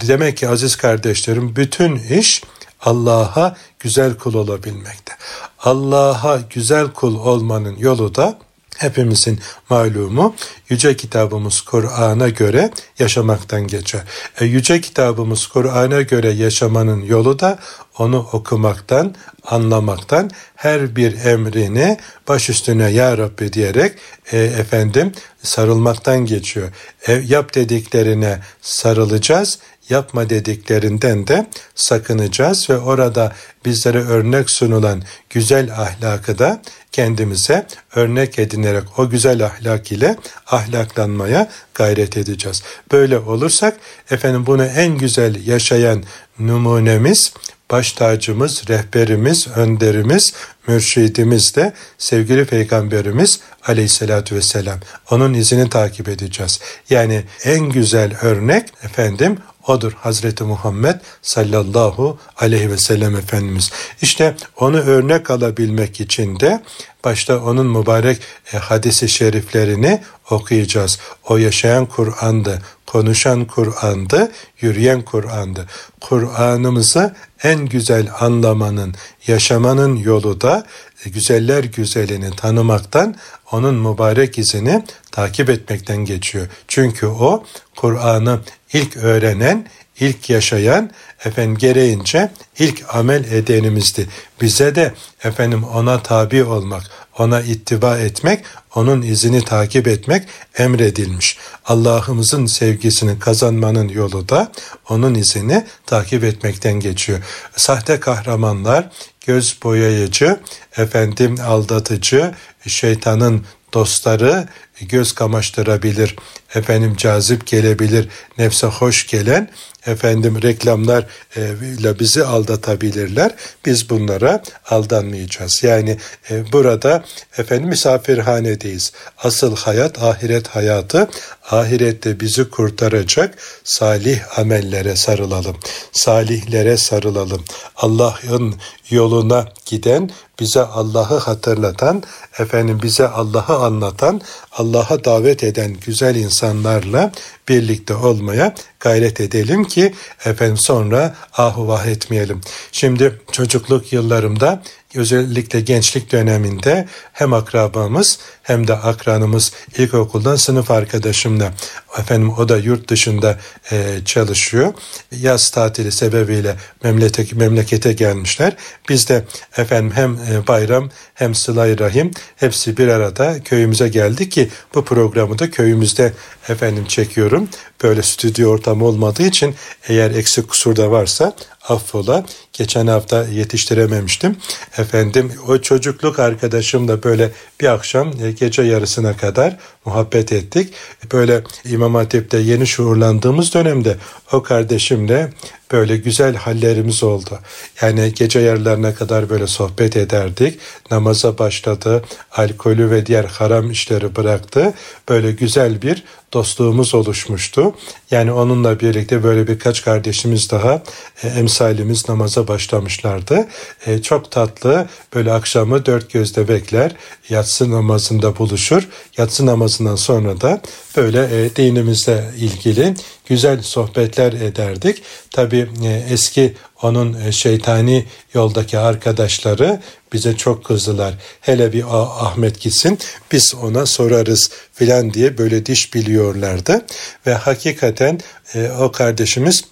Demek 0.00 0.36
ki 0.36 0.48
aziz 0.48 0.76
kardeşlerim 0.76 1.56
bütün 1.56 1.96
iş 1.96 2.42
Allah'a 2.80 3.56
güzel 3.80 4.14
kul 4.14 4.34
olabilmekte. 4.34 5.12
Allah'a 5.58 6.40
güzel 6.50 6.88
kul 6.88 7.14
olmanın 7.14 7.76
yolu 7.76 8.14
da 8.14 8.38
hepimizin 8.78 9.40
malumu 9.70 10.34
yüce 10.68 10.96
kitabımız 10.96 11.60
Kur'an'a 11.60 12.28
göre 12.28 12.70
yaşamaktan 12.98 13.66
geçer. 13.66 14.02
E, 14.40 14.44
yüce 14.44 14.80
kitabımız 14.80 15.46
Kur'an'a 15.46 16.02
göre 16.02 16.30
yaşamanın 16.30 17.02
yolu 17.02 17.38
da 17.38 17.58
onu 17.98 18.28
okumaktan, 18.32 19.14
anlamaktan, 19.44 20.30
her 20.56 20.96
bir 20.96 21.24
emrini 21.24 21.98
baş 22.28 22.50
üstüne 22.50 22.90
ya 22.90 23.18
Rabbi 23.18 23.52
diyerek 23.52 23.98
e, 24.32 24.38
efendim 24.38 25.12
sarılmaktan 25.42 26.26
geçiyor. 26.26 26.68
E, 27.06 27.12
yap 27.12 27.54
dediklerine 27.54 28.38
sarılacağız, 28.60 29.58
yapma 29.90 30.30
dediklerinden 30.30 31.26
de 31.26 31.46
sakınacağız 31.74 32.70
ve 32.70 32.78
orada 32.78 33.32
bizlere 33.64 33.98
örnek 33.98 34.50
sunulan 34.50 35.02
güzel 35.30 35.72
ahlakı 35.72 36.38
da 36.38 36.62
kendimize 36.92 37.66
örnek 37.94 38.38
edinerek 38.38 38.98
o 38.98 39.10
güzel 39.10 39.44
ahlak 39.44 39.92
ile 39.92 40.16
ahlaklanmaya 40.46 41.48
gayret 41.74 42.16
edeceğiz. 42.16 42.62
Böyle 42.92 43.18
olursak 43.18 43.76
efendim 44.10 44.46
bunu 44.46 44.64
en 44.64 44.98
güzel 44.98 45.46
yaşayan 45.46 46.04
numunemiz 46.38 47.32
baş 47.70 47.92
tacımız, 47.92 48.68
rehberimiz, 48.68 49.48
önderimiz, 49.48 50.32
mürşidimiz 50.66 51.56
de 51.56 51.72
sevgili 51.98 52.44
peygamberimiz 52.44 53.40
aleyhissalatü 53.66 54.34
vesselam. 54.34 54.78
Onun 55.10 55.34
izini 55.34 55.70
takip 55.70 56.08
edeceğiz. 56.08 56.60
Yani 56.90 57.24
en 57.44 57.60
güzel 57.60 58.16
örnek 58.22 58.68
efendim 58.82 59.38
odur 59.68 59.92
Hazreti 59.92 60.44
Muhammed 60.44 60.94
sallallahu 61.22 62.18
aleyhi 62.36 62.70
ve 62.70 62.78
sellem 62.78 63.16
Efendimiz. 63.16 63.70
İşte 64.02 64.34
onu 64.56 64.78
örnek 64.78 65.30
alabilmek 65.30 66.00
için 66.00 66.40
de 66.40 66.62
başta 67.04 67.38
onun 67.38 67.66
mübarek 67.66 68.20
e, 68.52 68.56
hadisi 68.56 69.08
şeriflerini 69.08 70.02
okuyacağız. 70.30 70.98
O 71.28 71.36
yaşayan 71.36 71.86
Kur'an'dı, 71.86 72.62
konuşan 72.88 73.44
Kur'an'dı, 73.44 74.32
yürüyen 74.60 75.02
Kur'an'dı. 75.02 75.66
Kur'an'ımızı 76.00 77.14
en 77.42 77.66
güzel 77.66 78.08
anlamanın, 78.20 78.94
yaşamanın 79.26 79.96
yolu 79.96 80.40
da 80.40 80.66
e, 81.04 81.10
güzeller 81.10 81.64
güzelini 81.64 82.36
tanımaktan, 82.36 83.14
onun 83.52 83.74
mübarek 83.74 84.38
izini 84.38 84.84
takip 85.12 85.50
etmekten 85.50 85.96
geçiyor. 85.96 86.46
Çünkü 86.68 87.06
o 87.06 87.44
Kur'an'ı 87.76 88.40
ilk 88.72 88.96
öğrenen, 88.96 89.66
ilk 90.00 90.30
yaşayan, 90.30 90.90
efendim 91.24 91.56
gereğince 91.58 92.30
ilk 92.58 92.94
amel 92.94 93.24
edenimizdi. 93.32 94.08
Bize 94.40 94.74
de 94.74 94.94
efendim 95.24 95.64
ona 95.64 96.02
tabi 96.02 96.44
olmak, 96.44 96.82
ona 97.18 97.40
ittiba 97.40 97.98
etmek, 97.98 98.44
onun 98.74 99.02
izini 99.02 99.44
takip 99.44 99.88
etmek 99.88 100.28
emredilmiş. 100.58 101.38
Allah'ımızın 101.64 102.46
sevgisini 102.46 103.18
kazanmanın 103.18 103.88
yolu 103.88 104.28
da 104.28 104.52
onun 104.88 105.14
izini 105.14 105.66
takip 105.86 106.24
etmekten 106.24 106.80
geçiyor. 106.80 107.18
Sahte 107.56 108.00
kahramanlar, 108.00 108.90
göz 109.26 109.58
boyayıcı, 109.62 110.40
efendim 110.76 111.36
aldatıcı, 111.44 112.34
şeytanın 112.66 113.44
dostları 113.72 114.48
göz 114.80 115.12
kamaştırabilir, 115.12 116.16
efendim 116.54 116.94
cazip 116.96 117.46
gelebilir, 117.46 118.08
nefse 118.38 118.66
hoş 118.66 119.06
gelen 119.06 119.50
efendim 119.86 120.42
reklamlar 120.42 121.06
e, 121.36 121.98
bizi 122.00 122.24
aldatabilirler. 122.24 123.34
Biz 123.66 123.90
bunlara 123.90 124.42
aldanmayacağız. 124.70 125.62
Yani 125.62 125.98
e, 126.30 126.52
burada 126.52 127.04
efendim 127.38 127.68
misafirhanedeyiz. 127.68 128.92
Asıl 129.18 129.56
hayat 129.56 130.02
ahiret 130.02 130.48
hayatı. 130.48 131.08
Ahirette 131.50 132.20
bizi 132.20 132.50
kurtaracak 132.50 133.38
salih 133.64 134.38
amellere 134.38 134.96
sarılalım. 134.96 135.56
Salihlere 135.92 136.76
sarılalım. 136.76 137.44
Allah'ın 137.76 138.54
yoluna 138.90 139.48
giden, 139.66 140.10
bize 140.40 140.60
Allah'ı 140.60 141.18
hatırlatan, 141.18 142.02
efendim 142.38 142.80
bize 142.82 143.08
Allah'ı 143.08 143.56
anlatan, 143.56 144.20
Allah'a 144.52 145.04
davet 145.04 145.44
eden 145.44 145.76
güzel 145.86 146.16
insanlarla 146.38 147.12
birlikte 147.48 147.94
olmaya 147.94 148.54
gayret 148.80 149.20
edelim 149.20 149.64
ki 149.64 149.94
efendim 150.24 150.56
sonra 150.56 151.16
ahu 151.32 151.68
vah 151.68 151.86
etmeyelim. 151.86 152.40
Şimdi 152.72 153.20
çocukluk 153.32 153.92
yıllarımda 153.92 154.62
özellikle 154.94 155.60
gençlik 155.60 156.12
döneminde 156.12 156.88
hem 157.12 157.32
akrabamız 157.32 158.18
hem 158.42 158.68
de 158.68 158.74
akranımız 158.74 159.52
ilkokuldan 159.78 160.36
sınıf 160.36 160.70
arkadaşımla 160.70 161.52
efendim 161.98 162.32
o 162.38 162.48
da 162.48 162.58
yurt 162.58 162.88
dışında 162.88 163.38
e, 163.72 163.98
çalışıyor. 164.04 164.74
Yaz 165.12 165.50
tatili 165.50 165.92
sebebiyle 165.92 166.56
memlekete, 166.84 167.36
memlekete 167.36 167.92
gelmişler. 167.92 168.56
Biz 168.88 169.08
de 169.08 169.24
efendim 169.56 169.92
hem 169.94 170.14
e, 170.14 170.46
bayram 170.46 170.90
hem 171.18 171.34
sıla 171.34 171.78
rahim 171.78 172.10
hepsi 172.36 172.76
bir 172.76 172.88
arada 172.88 173.42
köyümüze 173.42 173.88
geldi 173.88 174.28
ki 174.28 174.48
bu 174.74 174.84
programı 174.84 175.38
da 175.38 175.50
köyümüzde 175.50 176.12
efendim 176.48 176.84
çekiyorum. 176.84 177.48
Böyle 177.82 178.02
stüdyo 178.02 178.50
ortamı 178.50 178.84
olmadığı 178.84 179.22
için 179.22 179.54
eğer 179.88 180.10
eksik 180.10 180.48
kusur 180.48 180.76
da 180.76 180.90
varsa 180.90 181.32
affola. 181.68 182.24
Geçen 182.52 182.86
hafta 182.86 183.24
yetiştirememiştim. 183.24 184.36
Efendim 184.78 185.32
o 185.48 185.58
çocukluk 185.58 186.18
arkadaşım 186.18 186.88
da 186.88 187.02
böyle 187.02 187.30
bir 187.60 187.66
akşam 187.66 188.12
e, 188.22 188.30
gece 188.30 188.62
yarısına 188.62 189.16
kadar 189.16 189.56
muhabbet 189.88 190.32
ettik. 190.32 190.74
Böyle 191.12 191.42
İmam 191.64 191.94
Hatip'te 191.94 192.38
yeni 192.38 192.66
şuurlandığımız 192.66 193.54
dönemde 193.54 193.96
o 194.32 194.42
kardeşimle 194.42 195.32
böyle 195.72 195.96
güzel 195.96 196.34
hallerimiz 196.34 197.02
oldu. 197.02 197.38
Yani 197.82 198.14
gece 198.14 198.40
yarılarına 198.40 198.94
kadar 198.94 199.30
böyle 199.30 199.46
sohbet 199.46 199.96
ederdik. 199.96 200.60
Namaza 200.90 201.38
başladı. 201.38 202.04
Alkolü 202.32 202.90
ve 202.90 203.06
diğer 203.06 203.24
haram 203.24 203.70
işleri 203.70 204.16
bıraktı. 204.16 204.74
Böyle 205.08 205.32
güzel 205.32 205.82
bir 205.82 206.04
dostluğumuz 206.32 206.94
oluşmuştu. 206.94 207.74
Yani 208.10 208.32
onunla 208.32 208.80
birlikte 208.80 209.22
böyle 209.22 209.48
birkaç 209.48 209.84
kardeşimiz 209.84 210.50
daha 210.50 210.82
e, 211.22 211.28
emsalimiz 211.28 212.08
namaza 212.08 212.48
başlamışlardı. 212.48 213.48
E, 213.86 214.02
çok 214.02 214.30
tatlı 214.30 214.88
böyle 215.14 215.32
akşamı 215.32 215.86
dört 215.86 216.12
gözle 216.12 216.48
bekler. 216.48 216.96
Yatsı 217.28 217.70
namazında 217.70 218.38
buluşur. 218.38 218.88
Yatsı 219.16 219.46
namazından 219.46 219.96
sonra 219.96 220.40
da 220.40 220.60
böyle 220.96 221.44
e, 221.44 221.56
dinimizle 221.56 222.30
ilgili 222.38 222.94
güzel 223.28 223.62
sohbetler 223.62 224.32
ederdik. 224.32 225.02
Tabi 225.30 225.68
e, 225.84 226.06
eski 226.10 226.54
onun 226.82 227.20
e, 227.20 227.32
şeytani 227.32 228.06
yoldaki 228.34 228.78
arkadaşları 228.78 229.80
bize 230.12 230.36
çok 230.36 230.64
kızdılar. 230.64 231.14
Hele 231.40 231.72
bir 231.72 231.84
Ahmet 231.90 232.60
gitsin 232.60 232.98
biz 233.32 233.54
ona 233.62 233.86
sorarız 233.86 234.50
filan 234.72 235.14
diye 235.14 235.38
böyle 235.38 235.66
diş 235.66 235.94
biliyorlardı. 235.94 236.86
Ve 237.26 237.34
hakikaten 237.34 238.20
e, 238.54 238.70
o 238.70 238.92
kardeşimiz 238.92 239.64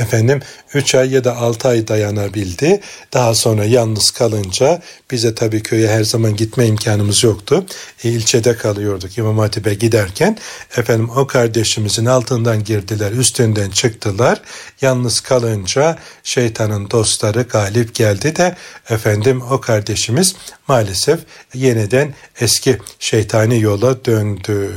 efendim 0.00 0.40
3 0.74 0.94
ay 0.94 1.10
ya 1.10 1.24
da 1.24 1.36
6 1.36 1.68
ay 1.68 1.88
dayanabildi. 1.88 2.80
Daha 3.12 3.34
sonra 3.34 3.64
yalnız 3.64 4.10
kalınca 4.10 4.82
bize 5.10 5.34
tabii 5.34 5.62
köye 5.62 5.88
her 5.88 6.04
zaman 6.04 6.36
gitme 6.36 6.66
imkanımız 6.66 7.24
yoktu. 7.24 7.66
E, 8.04 8.08
ilçede 8.08 8.56
kalıyorduk 8.56 9.18
İmam 9.18 9.38
Hatip'e 9.38 9.74
giderken. 9.74 10.38
Efendim 10.76 11.10
o 11.16 11.26
kardeşimizin 11.26 12.06
altından 12.06 12.64
girdiler, 12.64 13.12
üstünden 13.12 13.70
çıktılar. 13.70 14.40
Yalnız 14.80 15.20
kalınca 15.20 15.98
şeytanın 16.22 16.90
dostları 16.90 17.42
galip 17.42 17.94
geldi 17.94 18.36
de 18.36 18.56
efendim 18.90 19.42
o 19.50 19.60
kardeşimiz 19.60 20.34
maalesef 20.68 21.20
yeniden 21.54 22.14
eski 22.40 22.78
şeytani 22.98 23.60
yola 23.60 24.04
döndü. 24.04 24.74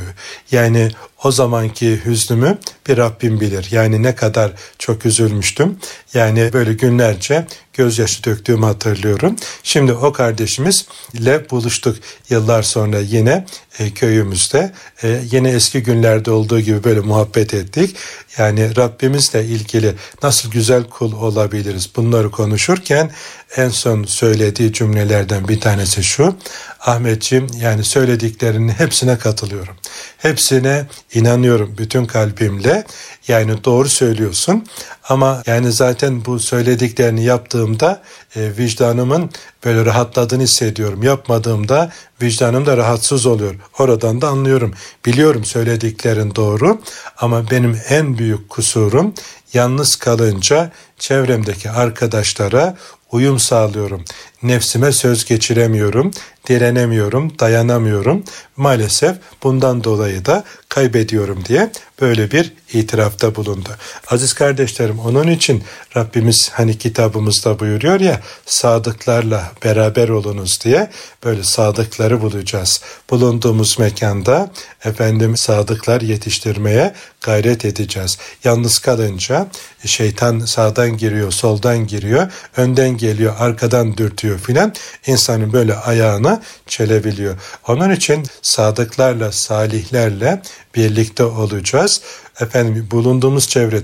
Yani 0.52 0.92
o 1.24 1.32
zamanki 1.32 2.06
hüznümü 2.06 2.58
bir 2.88 2.98
Rabbim 2.98 3.40
bilir. 3.40 3.68
Yani 3.72 4.04
ne 4.04 4.16
kadar 4.16 4.52
çok 4.80 5.06
üzülmüştüm. 5.06 5.80
Yani 6.14 6.54
böyle 6.54 6.74
günlerce 6.74 7.46
gözyaşı 7.76 8.24
döktüğümü 8.24 8.66
hatırlıyorum. 8.66 9.36
Şimdi 9.64 9.94
o 9.94 10.14
kardeşimizle 10.14 11.50
buluştuk 11.50 11.98
yıllar 12.30 12.64
sonra 12.64 13.00
yine 13.00 13.46
e, 13.80 13.94
köyümüzde. 13.94 14.72
E, 15.04 15.22
yine 15.32 15.50
eski 15.50 15.84
günlerde 15.84 16.32
olduğu 16.32 16.60
gibi 16.60 16.84
böyle 16.84 17.00
muhabbet 17.00 17.54
ettik. 17.54 17.96
Yani 18.38 18.76
Rabbimizle 18.76 19.46
ilgili 19.46 19.94
nasıl 20.24 20.52
güzel 20.52 20.84
kul 20.84 21.14
olabiliriz 21.14 21.90
bunları 21.96 22.32
konuşurken 22.32 23.12
en 23.56 23.70
son 23.70 24.04
söylediği 24.04 24.74
cümlelerden 24.74 25.48
bir 25.48 25.60
tanesi 25.60 26.04
şu. 26.04 26.36
Ahmetciğim 26.80 27.48
yani 27.62 27.84
söylediklerinin 27.84 28.70
hepsine 28.70 29.18
katılıyorum. 29.18 29.76
Hepsine 30.18 30.86
inanıyorum 31.14 31.76
bütün 31.78 32.06
kalbimle. 32.06 32.84
Yani 33.28 33.64
doğru 33.64 33.90
söylüyorsun 33.90 34.66
ama 35.10 35.44
yani 35.46 35.72
zaten 35.72 36.26
bu 36.26 36.40
söylediklerini 36.40 37.24
yaptığımda 37.66 38.02
e, 38.36 38.58
vicdanımın 38.58 39.30
böyle 39.66 39.86
rahatladığını 39.86 40.44
hissediyorum. 40.44 41.04
Yapmadığımda 41.04 41.92
vicdanım 42.22 42.66
da 42.66 42.78
rahatsız 42.78 43.26
oluyor. 43.26 43.56
Oradan 43.80 44.22
da 44.22 44.28
anlıyorum. 44.28 44.74
Biliyorum 45.06 45.46
söylediklerin 45.46 46.36
doğru 46.36 46.82
ama 47.18 47.50
benim 47.52 47.80
en 47.90 48.18
büyük 48.18 48.50
kusurum 48.50 49.14
yalnız 49.54 49.96
kalınca 49.96 50.72
çevremdeki 51.00 51.70
arkadaşlara 51.70 52.78
uyum 53.12 53.40
sağlıyorum. 53.40 54.06
Nefsime 54.46 54.92
söz 54.92 55.26
geçiremiyorum, 55.26 56.12
direnemiyorum, 56.48 57.40
dayanamıyorum. 57.40 58.24
Maalesef 58.58 59.18
bundan 59.44 59.84
dolayı 59.84 60.26
da 60.26 60.44
kaybediyorum 60.70 61.46
diye 61.46 61.72
böyle 62.02 62.32
bir 62.32 62.54
itirafta 62.74 63.36
bulundu. 63.36 63.70
Aziz 64.08 64.34
kardeşlerim 64.34 65.00
onun 65.00 65.28
için 65.28 65.64
Rabbimiz 65.98 66.50
hani 66.54 66.78
kitabımızda 66.78 67.60
buyuruyor 67.60 68.00
ya 68.00 68.22
sadıklarla 68.46 69.52
beraber 69.64 70.10
olunuz 70.10 70.60
diye 70.64 70.90
böyle 71.24 71.44
sadıkları 71.44 72.22
bulacağız. 72.22 72.82
Bulunduğumuz 73.10 73.80
mekanda 73.80 74.52
efendim 74.86 75.38
sadıklar 75.38 76.02
yetiştirmeye 76.02 76.94
gayret 77.22 77.66
edeceğiz. 77.66 78.18
Yalnız 78.44 78.80
kalınca 78.80 79.48
şeytan 79.86 80.40
sağdan 80.40 80.98
giriyor, 80.98 81.32
soldan 81.32 81.88
giriyor, 81.88 82.32
önden 82.58 82.98
geliyor, 82.98 83.36
arkadan 83.40 83.98
dürtüyor 83.98 84.35
filan. 84.38 84.74
İnsanın 85.08 85.54
böyle 85.54 85.76
ayağına 85.76 86.42
çelebiliyor. 86.68 87.36
Onun 87.68 87.92
için 87.92 88.24
sadıklarla, 88.42 89.32
salihlerle 89.32 90.42
birlikte 90.76 91.24
olacağız. 91.24 92.02
Efendim 92.40 92.88
bulunduğumuz 92.92 93.48
çevre 93.50 93.82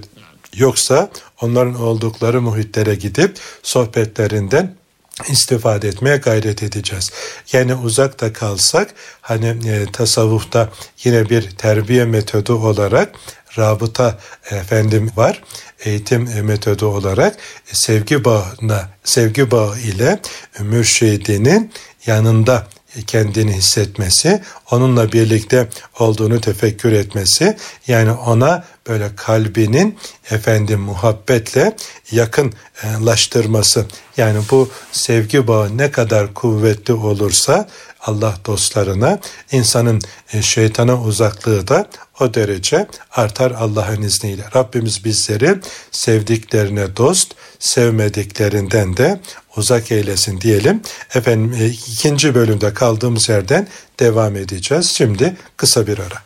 yoksa 0.54 1.10
onların 1.42 1.82
oldukları 1.82 2.42
muhitlere 2.42 2.96
gidip 2.96 3.38
sohbetlerinden 3.64 4.81
istifade 5.30 5.88
etmeye 5.88 6.18
gayret 6.18 6.64
edeceğiz. 6.64 7.12
Yani 7.54 7.76
uzakta 7.76 8.34
kalsak 8.34 8.94
hani 9.22 9.48
e, 9.48 9.86
tasavvufta 9.92 10.70
yine 11.04 11.30
bir 11.30 11.50
terbiye 11.50 12.06
metodu 12.06 12.54
olarak 12.54 13.16
rabıta 13.58 14.20
efendim 14.52 15.12
var. 15.16 15.44
Eğitim 15.80 16.46
metodu 16.46 16.88
olarak 16.88 17.36
sevgi 17.66 18.26
bağına, 18.26 18.90
sevgi 19.04 19.52
bağı 19.52 19.80
ile 19.80 20.20
mürşidinin 20.60 21.72
yanında 22.06 22.68
kendini 23.08 23.54
hissetmesi, 23.54 24.42
onunla 24.72 25.12
birlikte 25.12 25.70
olduğunu 26.00 26.42
tefekkür 26.42 26.92
etmesi, 26.92 27.58
yani 27.88 28.12
ona 28.12 28.64
böyle 28.88 29.16
kalbinin 29.16 29.98
efendim 30.32 30.80
muhabbetle 30.80 31.76
yakınlaştırması. 32.12 33.86
Yani 34.18 34.40
bu 34.52 34.70
sevgi 34.92 35.48
bağı 35.48 35.78
ne 35.78 35.92
kadar 35.92 36.34
kuvvetli 36.34 36.94
olursa 36.94 37.68
Allah 38.02 38.36
dostlarına 38.46 39.20
insanın 39.52 40.02
e, 40.34 40.42
şeytana 40.42 41.02
uzaklığı 41.02 41.68
da 41.68 41.86
o 42.22 42.34
derece 42.34 42.88
artar 43.12 43.52
Allah'ın 43.52 44.02
izniyle. 44.02 44.44
Rabbimiz 44.56 45.06
bizleri 45.06 45.56
sevdiklerine 45.92 46.98
dost, 46.98 47.34
sevmediklerinden 47.60 48.98
de 48.98 49.20
uzak 49.58 49.92
eylesin 49.92 50.42
diyelim. 50.42 50.82
Efendim 51.16 51.54
e, 51.60 51.66
ikinci 51.68 52.36
bölümde 52.36 52.74
kaldığımız 52.74 53.30
yerden 53.30 53.68
devam 54.00 54.36
edeceğiz. 54.36 54.86
Şimdi 54.86 55.36
kısa 55.58 55.88
bir 55.88 56.00
ara. 56.00 56.22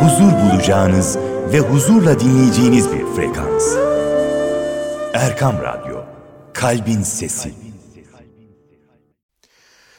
Huzur 0.00 0.32
bulacağınız 0.32 1.16
ve 1.52 1.60
huzurla 1.60 2.20
dinleyeceğiniz 2.20 2.92
bir 2.92 3.04
frekans. 3.16 3.64
Erkam 5.14 5.56
Radyo, 5.62 6.04
Kalbin 6.54 7.02
Sesi. 7.02 7.67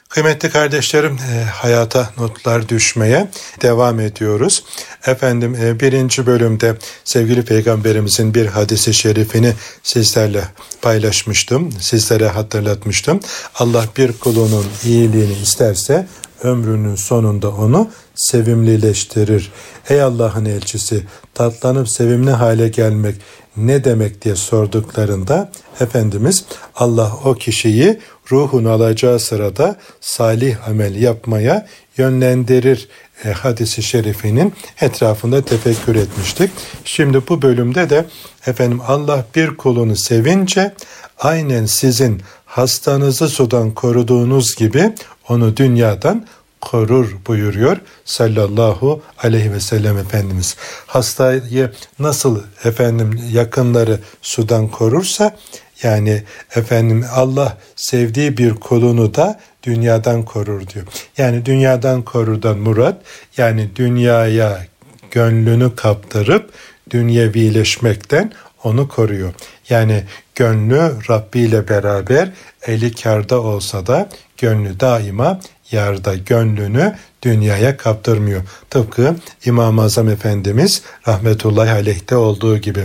Kıymetli 0.10 0.50
kardeşlerim 0.50 1.18
e, 1.34 1.44
hayata 1.44 2.10
notlar 2.18 2.70
düşmeye 2.70 3.28
devam 3.62 4.00
ediyoruz. 4.00 4.64
Efendim 5.08 5.56
e, 5.56 5.80
birinci 5.80 6.26
bölümde 6.26 6.76
sevgili 7.04 7.46
peygamberimizin 7.46 8.34
bir 8.34 8.46
hadisi 8.46 8.94
şerifini 8.94 9.54
sizlerle 9.84 10.44
paylaşmıştım. 10.82 11.72
Sizlere 11.72 12.28
hatırlatmıştım. 12.28 13.20
Allah 13.56 13.86
bir 13.98 14.14
kulunun 14.14 14.66
iyiliğini 14.86 15.34
isterse 15.44 16.08
ömrünün 16.44 16.96
sonunda 16.96 17.50
onu 17.50 17.90
sevimlileştirir. 18.16 19.52
Ey 19.90 20.02
Allah'ın 20.02 20.46
elçisi 20.46 21.04
tatlanıp 21.34 21.90
sevimli 21.90 22.32
hale 22.32 22.68
gelmek 22.68 23.16
ne 23.58 23.84
demek 23.84 24.22
diye 24.22 24.36
sorduklarında 24.36 25.52
Efendimiz 25.80 26.46
Allah 26.76 27.14
o 27.26 27.34
kişiyi 27.34 28.00
ruhun 28.32 28.66
alacağı 28.66 29.20
sırada 29.20 29.76
salih 30.02 30.68
amel 30.68 30.96
yapmaya 30.96 31.68
yönlendirir 31.98 32.88
e, 33.26 33.32
hadisi 33.32 33.84
şerifinin 33.84 34.54
etrafında 34.82 35.42
tefekkür 35.42 35.96
etmiştik. 35.96 36.52
Şimdi 36.86 37.22
bu 37.30 37.42
bölümde 37.42 37.90
de 37.90 38.06
efendim 38.48 38.82
Allah 38.88 39.26
bir 39.36 39.58
kulunu 39.58 39.96
sevince 39.96 40.74
aynen 41.20 41.66
sizin 41.66 42.22
hastanızı 42.46 43.30
sudan 43.30 43.72
koruduğunuz 43.72 44.56
gibi 44.56 44.94
onu 45.30 45.58
dünyadan 45.58 46.28
korur 46.62 47.18
buyuruyor 47.28 47.78
sallallahu 48.06 49.02
aleyhi 49.24 49.54
ve 49.54 49.60
sellem 49.60 49.98
Efendimiz. 49.98 50.56
Hastayı 50.88 51.72
nasıl 52.00 52.42
efendim 52.64 53.20
yakınları 53.32 54.00
sudan 54.22 54.68
korursa 54.68 55.36
yani 55.84 56.24
efendim 56.56 57.06
Allah 57.12 57.58
sevdiği 57.76 58.38
bir 58.38 58.54
kulunu 58.54 59.16
da 59.16 59.40
dünyadan 59.64 60.26
korur 60.26 60.68
diyor. 60.68 60.86
Yani 61.18 61.46
dünyadan 61.46 62.02
korurdan 62.02 62.58
murat 62.58 63.02
yani 63.38 63.70
dünyaya 63.76 64.66
gönlünü 65.12 65.76
kaptırıp 65.76 66.52
dünyevileşmekten 66.90 68.32
onu 68.64 68.88
koruyor. 68.88 69.34
Yani 69.70 70.04
gönlü 70.36 70.92
Rabbi 71.10 71.40
ile 71.40 71.68
beraber 71.68 72.32
eli 72.68 72.94
karda 72.94 73.42
olsa 73.42 73.88
da 73.88 74.10
gönlü 74.40 74.80
daima 74.80 75.40
yarda 75.72 76.16
gönlünü 76.16 76.96
dünyaya 77.24 77.78
kaptırmıyor. 77.78 78.44
Tıpkı 78.70 79.16
İmam-ı 79.46 79.82
Azam 79.82 80.10
Efendimiz 80.10 80.82
rahmetullahi 81.08 81.72
aleyhte 81.72 82.16
olduğu 82.16 82.58
gibi. 82.58 82.82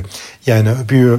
Yani 0.47 0.71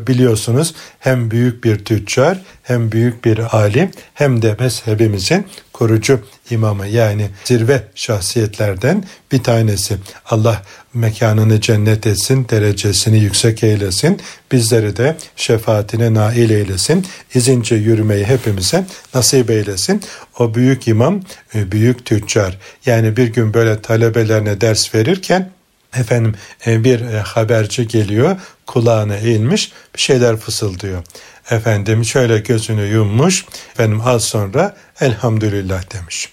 biliyorsunuz 0.08 0.76
hem 1.00 1.32
büyük 1.32 1.64
bir 1.64 1.86
tüccar 1.86 2.42
hem 2.64 2.92
büyük 2.92 3.26
bir 3.26 3.58
alim 3.58 3.92
hem 4.14 4.42
de 4.42 4.56
mezhebimizin 4.60 5.48
kurucu 5.76 6.20
imamı 6.50 6.88
yani 6.88 7.30
zirve 7.46 7.84
şahsiyetlerden 7.96 9.04
bir 9.32 9.44
tanesi. 9.44 9.98
Allah 10.26 10.62
mekanını 10.94 11.62
cennet 11.62 12.08
etsin, 12.08 12.48
derecesini 12.50 13.20
yüksek 13.20 13.64
eylesin, 13.64 14.22
bizleri 14.52 14.98
de 14.98 15.18
şefaatine 15.36 16.14
nail 16.14 16.50
eylesin, 16.50 17.06
izince 17.34 17.76
yürümeyi 17.76 18.26
hepimize 18.26 18.86
nasip 19.16 19.50
eylesin. 19.50 20.02
O 20.40 20.56
büyük 20.56 20.88
imam, 20.88 21.22
e, 21.56 21.72
büyük 21.72 22.06
tüccar 22.06 22.58
yani 22.86 23.18
bir 23.18 23.28
gün 23.28 23.54
böyle 23.54 23.82
talebelerine 23.82 24.62
ders 24.62 24.96
verirken 24.96 25.52
efendim 25.96 26.36
e, 26.68 26.84
bir 26.84 27.02
e, 27.02 27.20
haberci 27.20 27.88
geliyor 27.88 28.36
kulağına 28.66 29.16
eğilmiş 29.16 29.72
bir 29.96 30.02
şeyler 30.02 30.38
fısıldıyor. 30.38 31.04
Efendim 31.50 32.06
şöyle 32.06 32.40
gözünü 32.40 32.86
yummuş 32.86 33.46
efendim 33.72 34.02
az 34.06 34.24
sonra 34.24 34.76
elhamdülillah 35.02 35.94
demiş. 35.94 36.30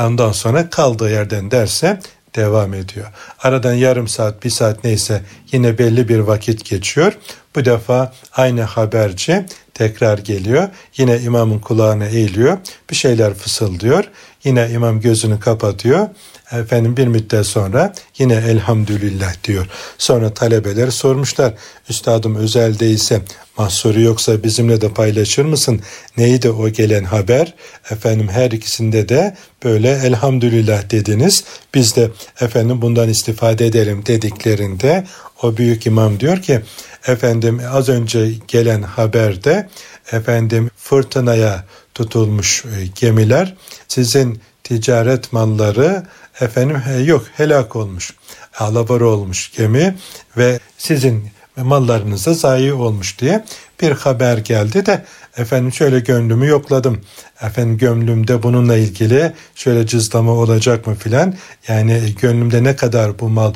Ondan 0.00 0.32
sonra 0.32 0.70
kaldığı 0.70 1.10
yerden 1.10 1.50
derse 1.50 2.00
devam 2.36 2.74
ediyor. 2.74 3.06
Aradan 3.38 3.72
yarım 3.74 4.08
saat, 4.08 4.44
bir 4.44 4.50
saat 4.50 4.84
neyse 4.84 5.22
yine 5.52 5.78
belli 5.78 6.08
bir 6.08 6.18
vakit 6.18 6.64
geçiyor. 6.64 7.18
Bu 7.56 7.64
defa 7.64 8.12
aynı 8.32 8.62
haberci 8.62 9.46
tekrar 9.74 10.18
geliyor. 10.18 10.68
Yine 10.96 11.18
imamın 11.18 11.58
kulağına 11.58 12.06
eğiliyor. 12.06 12.58
Bir 12.90 12.96
şeyler 12.96 13.34
fısıldıyor. 13.34 14.04
Yine 14.44 14.70
imam 14.70 15.00
gözünü 15.00 15.40
kapatıyor. 15.40 16.08
Efendim 16.52 16.96
bir 16.96 17.06
müddet 17.06 17.46
sonra 17.46 17.92
yine 18.18 18.34
elhamdülillah 18.34 19.34
diyor. 19.44 19.66
Sonra 19.98 20.34
talebeler 20.34 20.90
sormuşlar. 20.90 21.54
Üstadım 21.88 22.36
özel 22.36 22.78
değilse 22.78 23.22
mahsuru 23.58 24.00
yoksa 24.00 24.42
bizimle 24.42 24.80
de 24.80 24.88
paylaşır 24.88 25.44
mısın? 25.44 25.80
Neydi 26.16 26.50
o 26.50 26.68
gelen 26.68 27.04
haber? 27.04 27.54
Efendim 27.90 28.28
her 28.28 28.50
ikisinde 28.50 29.08
de 29.08 29.36
böyle 29.64 29.90
elhamdülillah 29.90 30.90
dediniz. 30.90 31.44
Biz 31.74 31.96
de 31.96 32.10
efendim 32.40 32.82
bundan 32.82 33.08
istifade 33.08 33.66
edelim 33.66 34.06
dediklerinde 34.06 35.04
o 35.42 35.56
büyük 35.56 35.86
imam 35.86 36.20
diyor 36.20 36.42
ki 36.42 36.60
efendim 37.06 37.60
az 37.72 37.88
önce 37.88 38.30
gelen 38.48 38.82
haberde 38.82 39.68
efendim 40.12 40.70
fırtınaya 40.76 41.64
tutulmuş 41.94 42.64
e, 42.64 42.86
gemiler 43.00 43.54
sizin 43.88 44.40
ticaret 44.64 45.32
malları 45.32 46.02
efendim 46.40 46.82
yok 47.04 47.24
helak 47.36 47.76
olmuş. 47.76 48.14
Alabar 48.58 49.00
olmuş 49.00 49.52
gemi 49.56 49.96
ve 50.36 50.60
sizin 50.78 51.30
mallarınıza 51.56 52.34
zayi 52.34 52.72
olmuş 52.72 53.18
diye 53.18 53.44
bir 53.82 53.90
haber 53.90 54.38
geldi 54.38 54.86
de 54.86 55.04
efendim 55.36 55.72
şöyle 55.72 56.00
gönlümü 56.00 56.46
yokladım. 56.46 57.00
Efendim 57.42 57.78
gönlümde 57.78 58.42
bununla 58.42 58.76
ilgili 58.76 59.32
şöyle 59.54 59.86
cızlama 59.86 60.32
olacak 60.32 60.86
mı 60.86 60.94
filan. 60.94 61.34
Yani 61.68 62.14
gönlümde 62.20 62.64
ne 62.64 62.76
kadar 62.76 63.18
bu 63.18 63.28
mal 63.28 63.54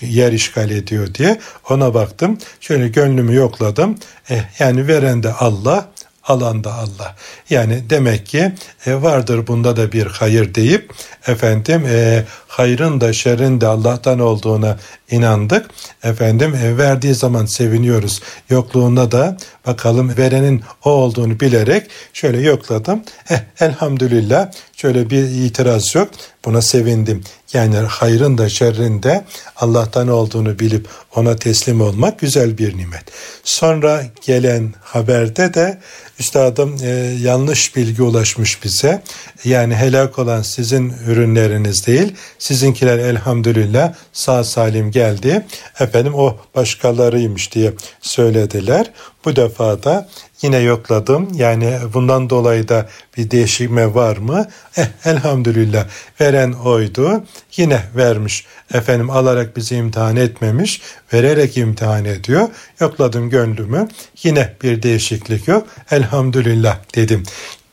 yer 0.00 0.32
işgal 0.32 0.70
ediyor 0.70 1.14
diye 1.14 1.40
ona 1.70 1.94
baktım. 1.94 2.38
Şöyle 2.60 2.88
gönlümü 2.88 3.34
yokladım. 3.34 3.98
Eh, 4.30 4.42
yani 4.58 4.88
veren 4.88 5.22
de 5.22 5.32
Allah 5.32 5.88
alan 6.26 6.64
da 6.64 6.74
Allah. 6.74 7.16
Yani 7.50 7.90
demek 7.90 8.26
ki 8.26 8.52
e, 8.86 9.02
vardır 9.02 9.46
bunda 9.46 9.76
da 9.76 9.92
bir 9.92 10.06
hayır 10.06 10.54
deyip 10.54 10.92
efendim 11.26 11.86
e, 11.88 12.24
hayrın 12.48 13.00
da 13.00 13.12
şerrin 13.12 13.60
de 13.60 13.66
Allah'tan 13.66 14.18
olduğuna 14.18 14.78
inandık. 15.10 15.70
Efendim 16.02 16.54
e, 16.54 16.78
verdiği 16.78 17.14
zaman 17.14 17.46
seviniyoruz. 17.46 18.20
Yokluğunda 18.50 19.12
da 19.12 19.36
bakalım 19.66 20.16
verenin 20.16 20.62
o 20.84 20.90
olduğunu 20.90 21.40
bilerek 21.40 21.90
şöyle 22.12 22.40
yokladım. 22.40 23.02
Eh, 23.30 23.38
elhamdülillah 23.60 24.52
şöyle 24.76 25.10
bir 25.10 25.22
itiraz 25.22 25.94
yok. 25.94 26.08
Buna 26.44 26.62
sevindim. 26.62 27.24
Yani 27.54 27.76
hayrın 27.76 28.38
da 28.38 28.48
şerrin 28.48 29.02
de 29.02 29.24
Allah'tan 29.56 30.08
olduğunu 30.08 30.58
bilip 30.58 30.88
ona 31.16 31.36
teslim 31.36 31.80
olmak 31.80 32.18
güzel 32.18 32.58
bir 32.58 32.76
nimet. 32.76 33.04
Sonra 33.44 34.04
gelen 34.26 34.74
haberde 34.80 35.54
de 35.54 35.78
üstadım 36.18 36.76
e, 36.82 36.88
yanlış 37.20 37.76
bilgi 37.76 38.02
ulaşmış 38.02 38.64
bize. 38.64 39.02
Yani 39.44 39.74
helak 39.74 40.18
olan 40.18 40.42
sizin 40.42 40.92
ürünleriniz 41.06 41.86
değil, 41.86 42.14
sizinkiler 42.38 42.98
elhamdülillah 42.98 43.94
sağ 44.12 44.44
salim 44.44 44.90
geldi. 44.90 45.46
Efendim 45.80 46.14
o 46.14 46.36
başkalarıymış 46.54 47.52
diye 47.52 47.72
söylediler. 48.00 48.90
Bu 49.24 49.36
defa 49.36 49.82
da 49.82 50.08
yine 50.42 50.58
yokladım. 50.58 51.28
Yani 51.34 51.78
bundan 51.94 52.30
dolayı 52.30 52.68
da 52.68 52.88
bir 53.16 53.30
değişikme 53.30 53.94
var 53.94 54.16
mı? 54.16 54.46
Eh, 54.76 54.86
elhamdülillah 55.04 55.86
veren 56.20 56.52
oydu. 56.52 57.24
Yine 57.56 57.82
vermiş. 57.96 58.46
Efendim 58.74 59.10
alarak 59.10 59.56
bizi 59.56 59.76
imtihan 59.76 60.16
etmemiş. 60.16 60.82
Vererek 61.12 61.56
imtihan 61.56 62.04
ediyor. 62.04 62.48
Yokladım 62.80 63.30
gönlümü. 63.30 63.88
Yine 64.22 64.52
bir 64.62 64.82
değişiklik 64.82 65.48
yok. 65.48 65.66
Elhamdülillah 65.90 66.78
dedim. 66.94 67.22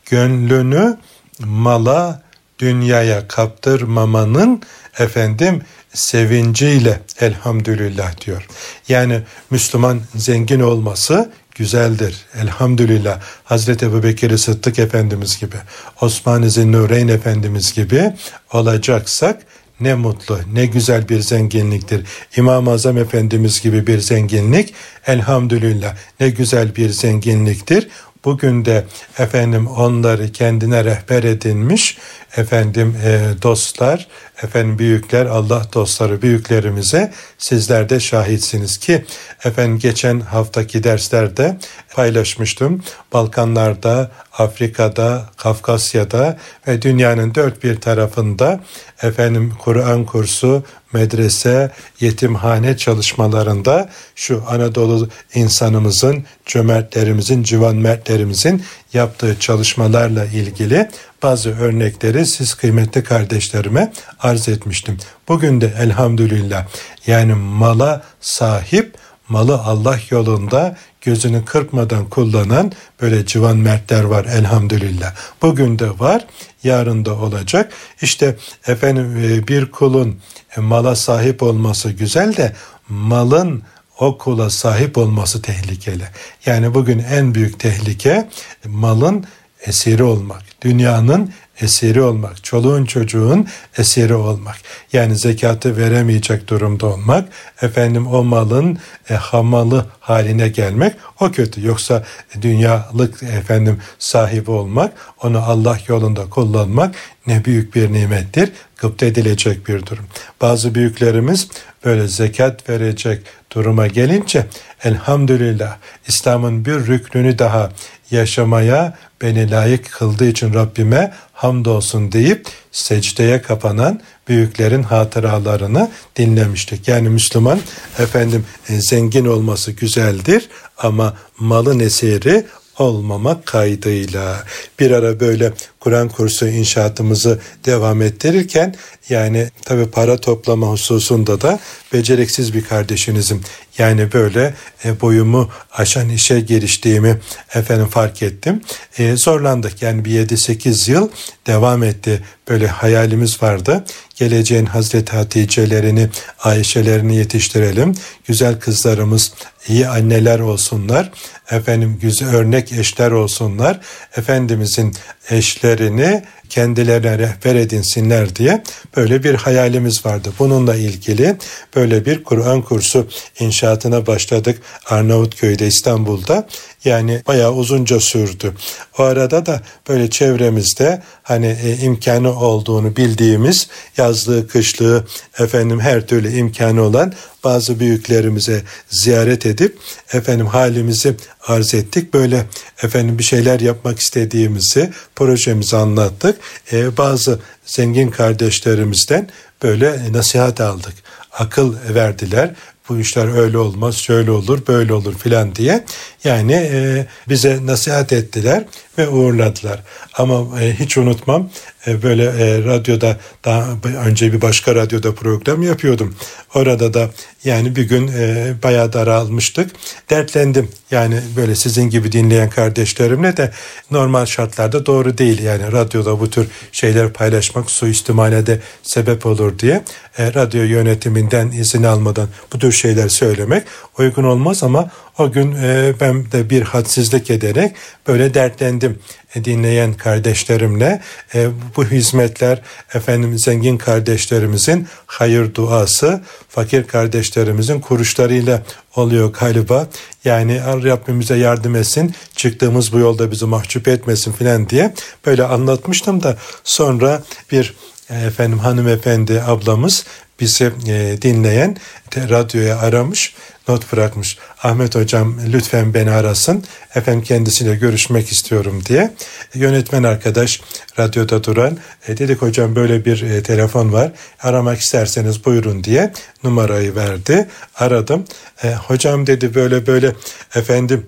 Gönlünü 0.04 0.96
mala, 1.38 2.22
dünyaya 2.58 3.28
kaptırmamanın 3.28 4.62
efendim 4.98 5.62
sevinciyle 5.94 7.00
elhamdülillah 7.20 8.26
diyor. 8.26 8.46
Yani 8.88 9.20
Müslüman 9.50 10.00
zengin 10.14 10.60
olması 10.60 11.32
güzeldir. 11.54 12.16
Elhamdülillah. 12.40 13.20
Hazreti 13.44 13.86
Ebu 13.86 14.02
Bekir 14.02 14.36
Sıddık 14.36 14.78
Efendimiz 14.78 15.40
gibi, 15.40 15.56
Osman-ı 16.00 16.50
Zinnureyn 16.50 17.08
Efendimiz 17.08 17.74
gibi 17.74 18.12
olacaksak 18.52 19.42
ne 19.80 19.94
mutlu, 19.94 20.40
ne 20.52 20.66
güzel 20.66 21.08
bir 21.08 21.20
zenginliktir. 21.20 22.06
İmam-ı 22.36 22.70
Azam 22.70 22.98
Efendimiz 22.98 23.62
gibi 23.62 23.86
bir 23.86 23.98
zenginlik 23.98 24.74
elhamdülillah 25.06 25.96
ne 26.20 26.28
güzel 26.28 26.76
bir 26.76 26.88
zenginliktir. 26.88 27.88
Bugün 28.24 28.64
de 28.64 28.84
efendim 29.18 29.66
onları 29.66 30.32
kendine 30.32 30.84
rehber 30.84 31.22
edinmiş 31.22 31.98
efendim 32.36 32.96
e, 33.04 33.42
dostlar, 33.42 34.06
efendim 34.42 34.78
büyükler, 34.78 35.26
Allah 35.26 35.62
dostları 35.74 36.22
büyüklerimize 36.22 37.12
sizler 37.38 37.88
de 37.88 38.00
şahitsiniz 38.00 38.78
ki 38.78 39.04
efendim 39.44 39.78
geçen 39.78 40.20
haftaki 40.20 40.84
derslerde 40.84 41.58
paylaşmıştım. 41.94 42.82
Balkanlarda, 43.12 44.10
Afrika'da, 44.38 45.30
Kafkasya'da 45.36 46.38
ve 46.68 46.82
dünyanın 46.82 47.34
dört 47.34 47.64
bir 47.64 47.80
tarafında 47.80 48.60
efendim 49.02 49.52
Kur'an 49.58 50.04
kursu, 50.04 50.64
medrese, 50.92 51.70
yetimhane 52.00 52.76
çalışmalarında 52.76 53.90
şu 54.14 54.44
Anadolu 54.48 55.08
insanımızın, 55.34 56.24
cömertlerimizin, 56.46 57.42
civan 57.42 57.76
mertlerimizin 57.76 58.64
yaptığı 58.92 59.40
çalışmalarla 59.40 60.24
ilgili 60.24 60.88
bazı 61.22 61.50
örnekleri 61.58 62.26
siz 62.26 62.54
kıymetli 62.54 63.04
kardeşlerime 63.04 63.92
arz 64.20 64.48
etmiştim. 64.48 64.98
Bugün 65.28 65.60
de 65.60 65.74
elhamdülillah 65.78 66.66
yani 67.06 67.34
mala 67.34 68.02
sahip 68.20 68.94
malı 69.28 69.58
Allah 69.58 69.98
yolunda 70.10 70.76
gözünü 71.00 71.44
kırpmadan 71.44 72.08
kullanan 72.08 72.72
böyle 73.00 73.26
civan 73.26 73.56
mertler 73.56 74.04
var 74.04 74.24
elhamdülillah. 74.24 75.14
Bugün 75.42 75.78
de 75.78 75.98
var, 75.98 76.26
yarın 76.64 77.04
da 77.04 77.14
olacak. 77.18 77.72
İşte 78.02 78.36
efendim 78.66 79.16
e, 79.16 79.48
bir 79.48 79.70
kulun 79.70 80.20
e, 80.56 80.60
mala 80.60 80.96
sahip 80.96 81.42
olması 81.42 81.90
güzel 81.90 82.36
de 82.36 82.52
malın 82.88 83.62
o 83.98 84.18
kula 84.18 84.50
sahip 84.50 84.98
olması 84.98 85.42
tehlikeli. 85.42 86.04
Yani 86.46 86.74
bugün 86.74 86.98
en 86.98 87.34
büyük 87.34 87.58
tehlike 87.58 88.28
malın 88.64 89.24
esiri 89.66 90.02
olmak, 90.02 90.42
dünyanın 90.64 91.32
esiri 91.60 92.02
olmak, 92.02 92.44
çoluğun 92.44 92.84
çocuğun 92.84 93.48
esiri 93.78 94.14
olmak. 94.14 94.56
Yani 94.92 95.16
zekatı 95.16 95.76
veremeyecek 95.76 96.48
durumda 96.48 96.86
olmak, 96.86 97.28
efendim 97.62 98.06
o 98.06 98.24
malın 98.24 98.78
e, 99.10 99.14
hamalı 99.14 99.86
haline 100.00 100.48
gelmek 100.48 100.96
o 101.20 101.30
kötü. 101.30 101.66
Yoksa 101.66 102.04
dünyalık 102.42 103.22
efendim 103.22 103.78
sahibi 103.98 104.50
olmak, 104.50 104.92
onu 105.22 105.38
Allah 105.38 105.78
yolunda 105.88 106.30
kullanmak 106.30 106.94
ne 107.26 107.44
büyük 107.44 107.74
bir 107.74 107.92
nimettir, 107.92 108.52
gıpta 108.76 109.06
edilecek 109.06 109.68
bir 109.68 109.86
durum. 109.86 110.04
Bazı 110.40 110.74
büyüklerimiz 110.74 111.48
böyle 111.84 112.08
zekat 112.08 112.68
verecek 112.68 113.22
duruma 113.54 113.86
gelince 113.86 114.46
elhamdülillah 114.84 115.76
İslam'ın 116.08 116.64
bir 116.64 116.72
rüknünü 116.72 117.38
daha 117.38 117.72
yaşamaya 118.10 118.94
beni 119.22 119.50
layık 119.50 119.92
kıldığı 119.92 120.28
için 120.28 120.54
Rabbime 120.54 121.12
hamdolsun 121.32 122.12
deyip 122.12 122.46
secdeye 122.72 123.42
kapanan 123.42 124.00
büyüklerin 124.28 124.82
hatıralarını 124.82 125.90
dinlemiştik. 126.16 126.88
Yani 126.88 127.08
Müslüman 127.08 127.60
efendim 127.98 128.46
zengin 128.68 129.26
olması 129.26 129.72
güzeldir 129.72 130.48
ama 130.78 131.14
malın 131.38 131.80
eseri 131.80 132.44
olmamak 132.78 133.46
kaydıyla 133.46 134.44
bir 134.80 134.90
ara 134.90 135.20
böyle 135.20 135.52
Kur'an 135.80 136.08
kursu 136.08 136.48
inşaatımızı 136.48 137.40
devam 137.64 138.02
ettirirken 138.02 138.74
yani 139.08 139.48
tabi 139.64 139.86
para 139.86 140.16
toplama 140.16 140.66
hususunda 140.66 141.40
da 141.40 141.60
beceriksiz 141.92 142.54
bir 142.54 142.64
kardeşinizim. 142.64 143.40
Yani 143.78 144.12
böyle 144.12 144.54
e, 144.84 145.00
boyumu 145.00 145.50
aşan 145.72 146.08
işe 146.08 146.40
giriştiğimi 146.40 147.20
efendim 147.54 147.86
fark 147.86 148.22
ettim. 148.22 148.60
E, 148.98 149.16
zorlandık 149.16 149.82
yani 149.82 150.04
bir 150.04 150.28
7-8 150.28 150.90
yıl 150.90 151.08
devam 151.46 151.82
etti. 151.82 152.22
Böyle 152.48 152.66
hayalimiz 152.66 153.42
vardı. 153.42 153.84
Geleceğin 154.16 154.66
Hazreti 154.66 155.12
Hatice'lerini, 155.12 156.08
Ayşe'lerini 156.38 157.16
yetiştirelim. 157.16 157.94
Güzel 158.24 158.60
kızlarımız 158.60 159.32
iyi 159.68 159.88
anneler 159.88 160.40
olsunlar. 160.40 161.10
Efendim 161.52 161.98
güzel 162.02 162.34
örnek 162.34 162.72
eşler 162.72 163.10
olsunlar. 163.10 163.80
Efendimizin 164.16 164.94
eşlerini 165.30 166.22
kendilerine 166.48 167.18
rehber 167.18 167.54
edinsinler 167.54 168.36
diye 168.36 168.62
böyle 168.96 169.24
bir 169.24 169.34
hayalimiz 169.34 170.06
vardı. 170.06 170.32
Bununla 170.38 170.74
ilgili 170.74 171.36
böyle 171.76 172.04
bir 172.04 172.24
Kur'an 172.24 172.62
kursu 172.62 173.08
inşaatına 173.40 174.06
başladık 174.06 174.62
Arnavutköy'de 174.86 175.66
İstanbul'da. 175.66 176.48
Yani 176.84 177.22
bayağı 177.26 177.52
uzunca 177.52 178.00
sürdü. 178.00 178.54
O 178.98 179.02
arada 179.02 179.46
da 179.46 179.62
böyle 179.88 180.10
çevremizde 180.10 181.02
hani 181.22 181.56
e, 181.64 181.76
imkanı 181.76 182.40
olduğunu 182.40 182.96
bildiğimiz 182.96 183.68
yazlığı, 183.96 184.48
kışlığı, 184.48 185.04
efendim 185.38 185.80
her 185.80 186.06
türlü 186.06 186.32
imkanı 186.32 186.82
olan 186.82 187.12
bazı 187.44 187.80
büyüklerimize 187.80 188.62
ziyaret 188.90 189.46
edip 189.46 189.78
efendim 190.12 190.46
halimizi 190.46 191.16
arz 191.46 191.74
ettik. 191.74 192.14
Böyle 192.14 192.46
efendim 192.82 193.18
bir 193.18 193.24
şeyler 193.24 193.60
yapmak 193.60 193.98
istediğimizi, 193.98 194.90
projemizi 195.16 195.76
anlattık. 195.76 196.38
Ee, 196.72 196.96
bazı 196.96 197.40
zengin 197.66 198.10
kardeşlerimizden 198.10 199.28
böyle 199.62 200.12
nasihat 200.12 200.60
aldık. 200.60 200.94
Akıl 201.32 201.74
verdiler 201.94 202.54
bu 202.88 202.98
işler 202.98 203.38
öyle 203.38 203.58
olmaz, 203.58 203.96
şöyle 203.96 204.30
olur, 204.30 204.66
böyle 204.68 204.94
olur 204.94 205.14
filan 205.18 205.54
diye. 205.54 205.84
Yani 206.24 206.52
e, 206.52 207.06
bize 207.28 207.66
nasihat 207.66 208.12
ettiler 208.12 208.64
ve 208.98 209.08
uğurladılar. 209.08 209.82
Ama 210.14 210.60
e, 210.60 210.74
hiç 210.74 210.98
unutmam 210.98 211.50
böyle 211.86 212.24
e, 212.24 212.64
radyoda 212.64 213.16
daha 213.44 213.68
önce 214.06 214.32
bir 214.32 214.40
başka 214.40 214.74
radyoda 214.74 215.14
program 215.14 215.62
yapıyordum. 215.62 216.14
Orada 216.54 216.94
da 216.94 217.10
yani 217.44 217.76
bir 217.76 217.88
gün 217.88 218.08
e, 218.08 218.54
bayağı 218.62 218.92
daralmıştık. 218.92 219.70
Dertlendim. 220.10 220.68
Yani 220.90 221.20
böyle 221.36 221.54
sizin 221.54 221.90
gibi 221.90 222.12
dinleyen 222.12 222.50
kardeşlerimle 222.50 223.36
de 223.36 223.52
normal 223.90 224.26
şartlarda 224.26 224.86
doğru 224.86 225.18
değil. 225.18 225.42
Yani 225.42 225.72
radyoda 225.72 226.20
bu 226.20 226.30
tür 226.30 226.48
şeyler 226.72 227.12
paylaşmak 227.12 227.70
suistimale 227.70 228.46
de 228.46 228.60
sebep 228.82 229.26
olur 229.26 229.58
diye 229.58 229.84
e, 230.18 230.34
radyo 230.34 230.62
yönetiminden 230.62 231.50
izin 231.50 231.82
almadan 231.82 232.28
bu 232.52 232.58
tür 232.58 232.72
şeyler 232.72 233.08
söylemek 233.08 233.62
uygun 233.98 234.24
olmaz 234.24 234.62
ama 234.62 234.90
o 235.18 235.32
gün 235.32 235.52
e, 235.52 235.92
ben 236.00 236.32
de 236.32 236.50
bir 236.50 236.62
hadsizlik 236.62 237.30
ederek 237.30 237.76
böyle 238.06 238.34
dertlendim 238.34 238.92
e, 238.92 239.21
dinleyen 239.34 239.94
kardeşlerimle. 239.94 241.00
E, 241.34 241.48
bu 241.76 241.84
hizmetler 241.84 242.62
efendim 242.94 243.38
zengin 243.38 243.78
kardeşlerimizin 243.78 244.86
hayır 245.06 245.54
duası, 245.54 246.20
fakir 246.48 246.84
kardeşlerimizin 246.84 247.80
kuruşlarıyla 247.80 248.62
oluyor 248.96 249.32
galiba. 249.32 249.88
Yani 250.24 250.60
Rabbimize 250.64 251.36
yardım 251.36 251.76
etsin, 251.76 252.14
çıktığımız 252.36 252.92
bu 252.92 252.98
yolda 252.98 253.30
bizi 253.30 253.46
mahcup 253.46 253.88
etmesin 253.88 254.32
filan 254.32 254.68
diye 254.68 254.94
böyle 255.26 255.44
anlatmıştım 255.44 256.22
da 256.22 256.36
sonra 256.64 257.22
bir 257.52 257.74
e, 258.10 258.14
efendim 258.14 258.58
hanımefendi 258.58 259.42
ablamız 259.42 260.04
bizi 260.40 260.72
e, 260.88 261.22
dinleyen 261.22 261.76
radyoya 262.16 262.78
aramış 262.78 263.34
not 263.68 263.92
bırakmış. 263.92 264.38
Ahmet 264.62 264.94
hocam 264.94 265.38
lütfen 265.52 265.94
beni 265.94 266.10
arasın. 266.10 266.64
Efendim 266.94 267.22
kendisiyle 267.22 267.76
görüşmek 267.76 268.32
istiyorum 268.32 268.82
diye. 268.86 269.14
Yönetmen 269.54 270.02
arkadaş 270.02 270.60
radyoda 270.98 271.44
duran 271.44 271.78
e, 272.08 272.16
dedik 272.16 272.42
hocam 272.42 272.76
böyle 272.76 273.04
bir 273.04 273.22
e, 273.22 273.42
telefon 273.42 273.92
var. 273.92 274.12
Aramak 274.42 274.80
isterseniz 274.80 275.44
buyurun 275.44 275.84
diye 275.84 276.12
numarayı 276.44 276.94
verdi. 276.94 277.48
Aradım. 277.74 278.24
E, 278.64 278.74
hocam 278.74 279.26
dedi 279.26 279.54
böyle 279.54 279.86
böyle 279.86 280.12
efendim 280.54 281.06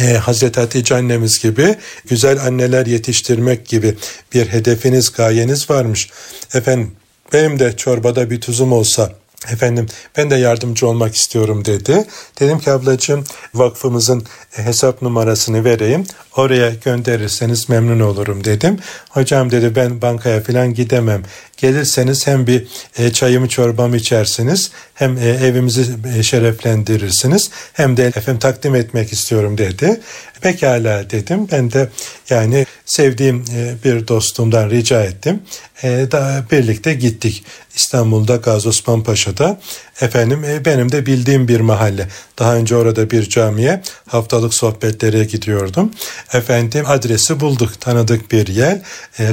e, 0.00 0.14
Hazreti 0.14 0.60
Hatice 0.60 0.94
annemiz 0.94 1.42
gibi 1.42 1.74
güzel 2.08 2.40
anneler 2.40 2.86
yetiştirmek 2.86 3.66
gibi 3.66 3.94
bir 4.32 4.46
hedefiniz, 4.46 5.12
gayeniz 5.12 5.70
varmış. 5.70 6.10
Efendim 6.54 6.92
benim 7.32 7.58
de 7.58 7.76
çorbada 7.76 8.30
bir 8.30 8.40
tuzum 8.40 8.72
olsa 8.72 9.12
Efendim 9.52 9.86
ben 10.16 10.30
de 10.30 10.36
yardımcı 10.36 10.88
olmak 10.88 11.14
istiyorum 11.14 11.64
dedi. 11.64 12.04
Dedim 12.40 12.58
ki 12.58 12.70
ablacığım 12.70 13.24
vakfımızın 13.54 14.24
hesap 14.50 15.02
numarasını 15.02 15.64
vereyim. 15.64 16.06
Oraya 16.36 16.70
gönderirseniz 16.84 17.68
memnun 17.68 18.00
olurum 18.00 18.44
dedim. 18.44 18.78
Hocam 19.10 19.50
dedi 19.50 19.76
ben 19.76 20.02
bankaya 20.02 20.40
falan 20.40 20.74
gidemem. 20.74 21.22
Gelirseniz 21.56 22.26
hem 22.26 22.46
bir 22.46 22.66
e, 22.98 23.12
çayımı 23.12 23.48
çorbamı 23.48 23.96
içersiniz 23.96 24.70
hem 24.94 25.18
e, 25.18 25.28
evimizi 25.28 25.86
e, 26.18 26.22
şereflendirirsiniz 26.22 27.50
hem 27.72 27.96
de 27.96 28.06
efendim 28.06 28.38
takdim 28.38 28.74
etmek 28.74 29.12
istiyorum 29.12 29.58
dedi. 29.58 30.00
Pekala 30.44 31.10
dedim. 31.10 31.48
Ben 31.52 31.72
de 31.72 31.88
yani 32.30 32.66
sevdiğim 32.86 33.44
e, 33.56 33.74
bir 33.84 34.08
dostumdan 34.08 34.70
rica 34.70 35.02
ettim. 35.02 35.42
E, 35.82 35.88
da 35.88 36.44
birlikte 36.50 36.94
gittik. 36.94 37.44
İstanbul'da 37.76 38.36
Gazi 38.36 38.68
Osman 38.68 39.04
Paşa'da 39.04 39.60
efendim 40.00 40.44
e, 40.44 40.64
benim 40.64 40.92
de 40.92 41.06
bildiğim 41.06 41.48
bir 41.48 41.60
mahalle. 41.60 42.08
Daha 42.38 42.56
önce 42.56 42.76
orada 42.76 43.10
bir 43.10 43.28
camiye 43.28 43.82
haftalık 44.08 44.54
sohbetlere 44.54 45.24
gidiyordum. 45.24 45.90
Efendim 46.32 46.84
adresi 46.88 47.40
bulduk. 47.40 47.80
Tanıdık 47.80 48.32
bir 48.32 48.46
yer. 48.46 48.78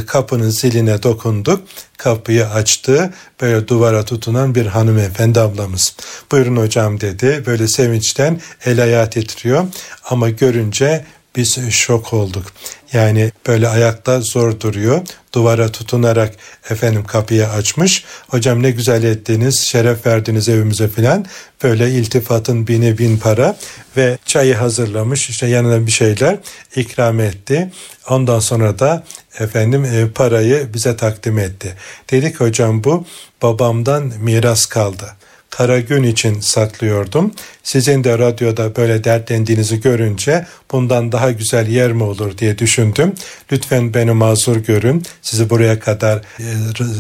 Kapının 0.08 0.50
ziline 0.50 1.04
dokunduk. 1.04 1.64
Kapıyı 1.98 2.48
açtı. 2.48 3.14
Böyle 3.42 3.68
duvara 3.68 4.06
tutunan 4.06 4.56
bir 4.56 4.66
hanımefendi 4.66 5.40
ablamız. 5.40 5.96
Buyurun 6.32 6.58
hocam 6.58 7.02
dedi. 7.02 7.44
Böyle 7.46 7.68
sevinçten 7.68 8.42
el 8.66 8.84
ayağı 8.84 9.10
titriyor. 9.10 9.66
Ama 10.10 10.30
görünce 10.30 11.06
biz 11.36 11.70
şok 11.70 12.14
olduk. 12.14 12.46
Yani 12.94 13.32
böyle 13.48 13.68
ayakta 13.68 14.22
zor 14.22 14.60
duruyor. 14.60 15.02
Duvara 15.34 15.72
tutunarak 15.72 16.36
efendim 16.70 17.04
kapıyı 17.04 17.48
açmış. 17.50 18.04
Hocam 18.28 18.64
ne 18.64 18.72
güzel 18.72 19.04
ettiniz, 19.04 19.60
şeref 19.60 20.06
verdiniz 20.06 20.50
evimize 20.50 20.88
filan. 20.88 21.26
Böyle 21.64 21.92
iltifatın 21.92 22.68
bini 22.68 22.98
bin 22.98 23.18
para 23.18 23.58
ve 23.98 24.18
çayı 24.26 24.56
hazırlamış. 24.56 25.30
işte 25.30 25.48
yanına 25.48 25.86
bir 25.86 25.92
şeyler 25.92 26.38
ikram 26.76 27.20
etti. 27.20 27.72
Ondan 28.10 28.40
sonra 28.40 28.80
da 28.80 29.04
efendim 29.40 29.86
e, 29.86 30.08
parayı 30.16 30.74
bize 30.74 30.98
takdim 30.98 31.40
etti. 31.40 31.76
Dedik 32.12 32.40
hocam 32.40 32.84
bu 32.84 33.06
babamdan 33.42 34.14
miras 34.20 34.66
kaldı 34.66 35.16
kara 35.52 35.80
gün 35.80 36.04
için 36.04 36.40
saklıyordum. 36.40 37.32
Sizin 37.64 38.04
de 38.04 38.18
radyoda 38.18 38.76
böyle 38.76 39.04
dertlendiğinizi 39.04 39.82
görünce 39.82 40.46
bundan 40.72 41.12
daha 41.12 41.32
güzel 41.32 41.68
yer 41.68 41.92
mi 41.92 42.04
olur 42.04 42.38
diye 42.38 42.58
düşündüm. 42.58 43.14
Lütfen 43.52 43.94
beni 43.94 44.12
mazur 44.12 44.56
görün. 44.56 45.04
Sizi 45.22 45.50
buraya 45.50 45.80
kadar 45.80 46.18
e, 46.18 46.46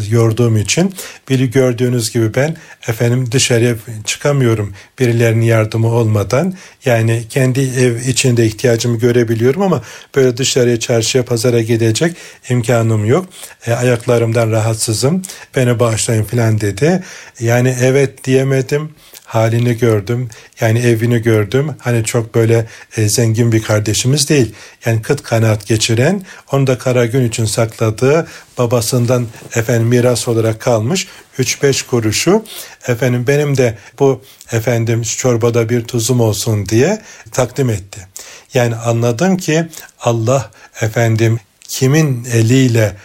yorduğum 0.10 0.58
için. 0.58 0.94
Biri 1.30 1.52
gördüğünüz 1.52 2.12
gibi 2.14 2.36
ben 2.36 2.56
efendim 2.88 3.32
dışarıya 3.32 3.76
çıkamıyorum 4.06 4.74
birilerinin 5.00 5.46
yardımı 5.46 5.88
olmadan. 5.88 6.54
Yani 6.86 7.24
kendi 7.30 7.60
ev 7.60 7.96
içinde 7.96 8.46
ihtiyacımı 8.46 8.98
görebiliyorum 8.98 9.62
ama 9.62 9.82
böyle 10.16 10.38
dışarıya 10.38 10.80
çarşıya 10.80 11.26
pazara 11.26 11.62
gidecek 11.62 12.16
imkanım 12.50 13.06
yok. 13.06 13.26
E, 13.68 13.74
ayaklarımdan 13.74 14.52
rahatsızım. 14.52 15.22
Beni 15.56 15.80
bağışlayın 15.80 16.24
falan 16.24 16.62
dedi. 16.62 17.04
Yani 17.40 17.76
evet 17.82 18.24
diyemedim 18.24 18.92
halini 19.32 19.78
gördüm. 19.78 20.30
Yani 20.60 20.80
evini 20.80 21.22
gördüm. 21.22 21.76
Hani 21.80 22.04
çok 22.04 22.36
böyle 22.36 22.68
e, 22.98 23.10
zengin 23.10 23.52
bir 23.52 23.64
kardeşimiz 23.64 24.30
değil. 24.30 24.54
Yani 24.86 25.02
kıt 25.02 25.24
kanaat 25.24 25.68
geçiren, 25.68 26.24
onu 26.52 26.68
da 26.68 26.78
kara 26.78 27.06
gün 27.06 27.28
için 27.28 27.46
sakladığı 27.46 28.28
babasından 28.58 29.28
efendim 29.56 29.88
miras 29.88 30.28
olarak 30.28 30.60
kalmış 30.60 31.08
3-5 31.40 31.88
kuruşu 31.88 32.46
efendim 32.88 33.28
benim 33.28 33.58
de 33.58 33.78
bu 34.00 34.24
efendim 34.52 35.02
çorbada 35.02 35.70
bir 35.70 35.84
tuzum 35.84 36.22
olsun 36.22 36.66
diye 36.66 37.02
takdim 37.32 37.70
etti. 37.70 38.08
Yani 38.54 38.76
anladım 38.76 39.38
ki 39.38 39.66
Allah 40.00 40.52
efendim 40.82 41.40
kimin 41.68 42.26
eliyle 42.26 42.96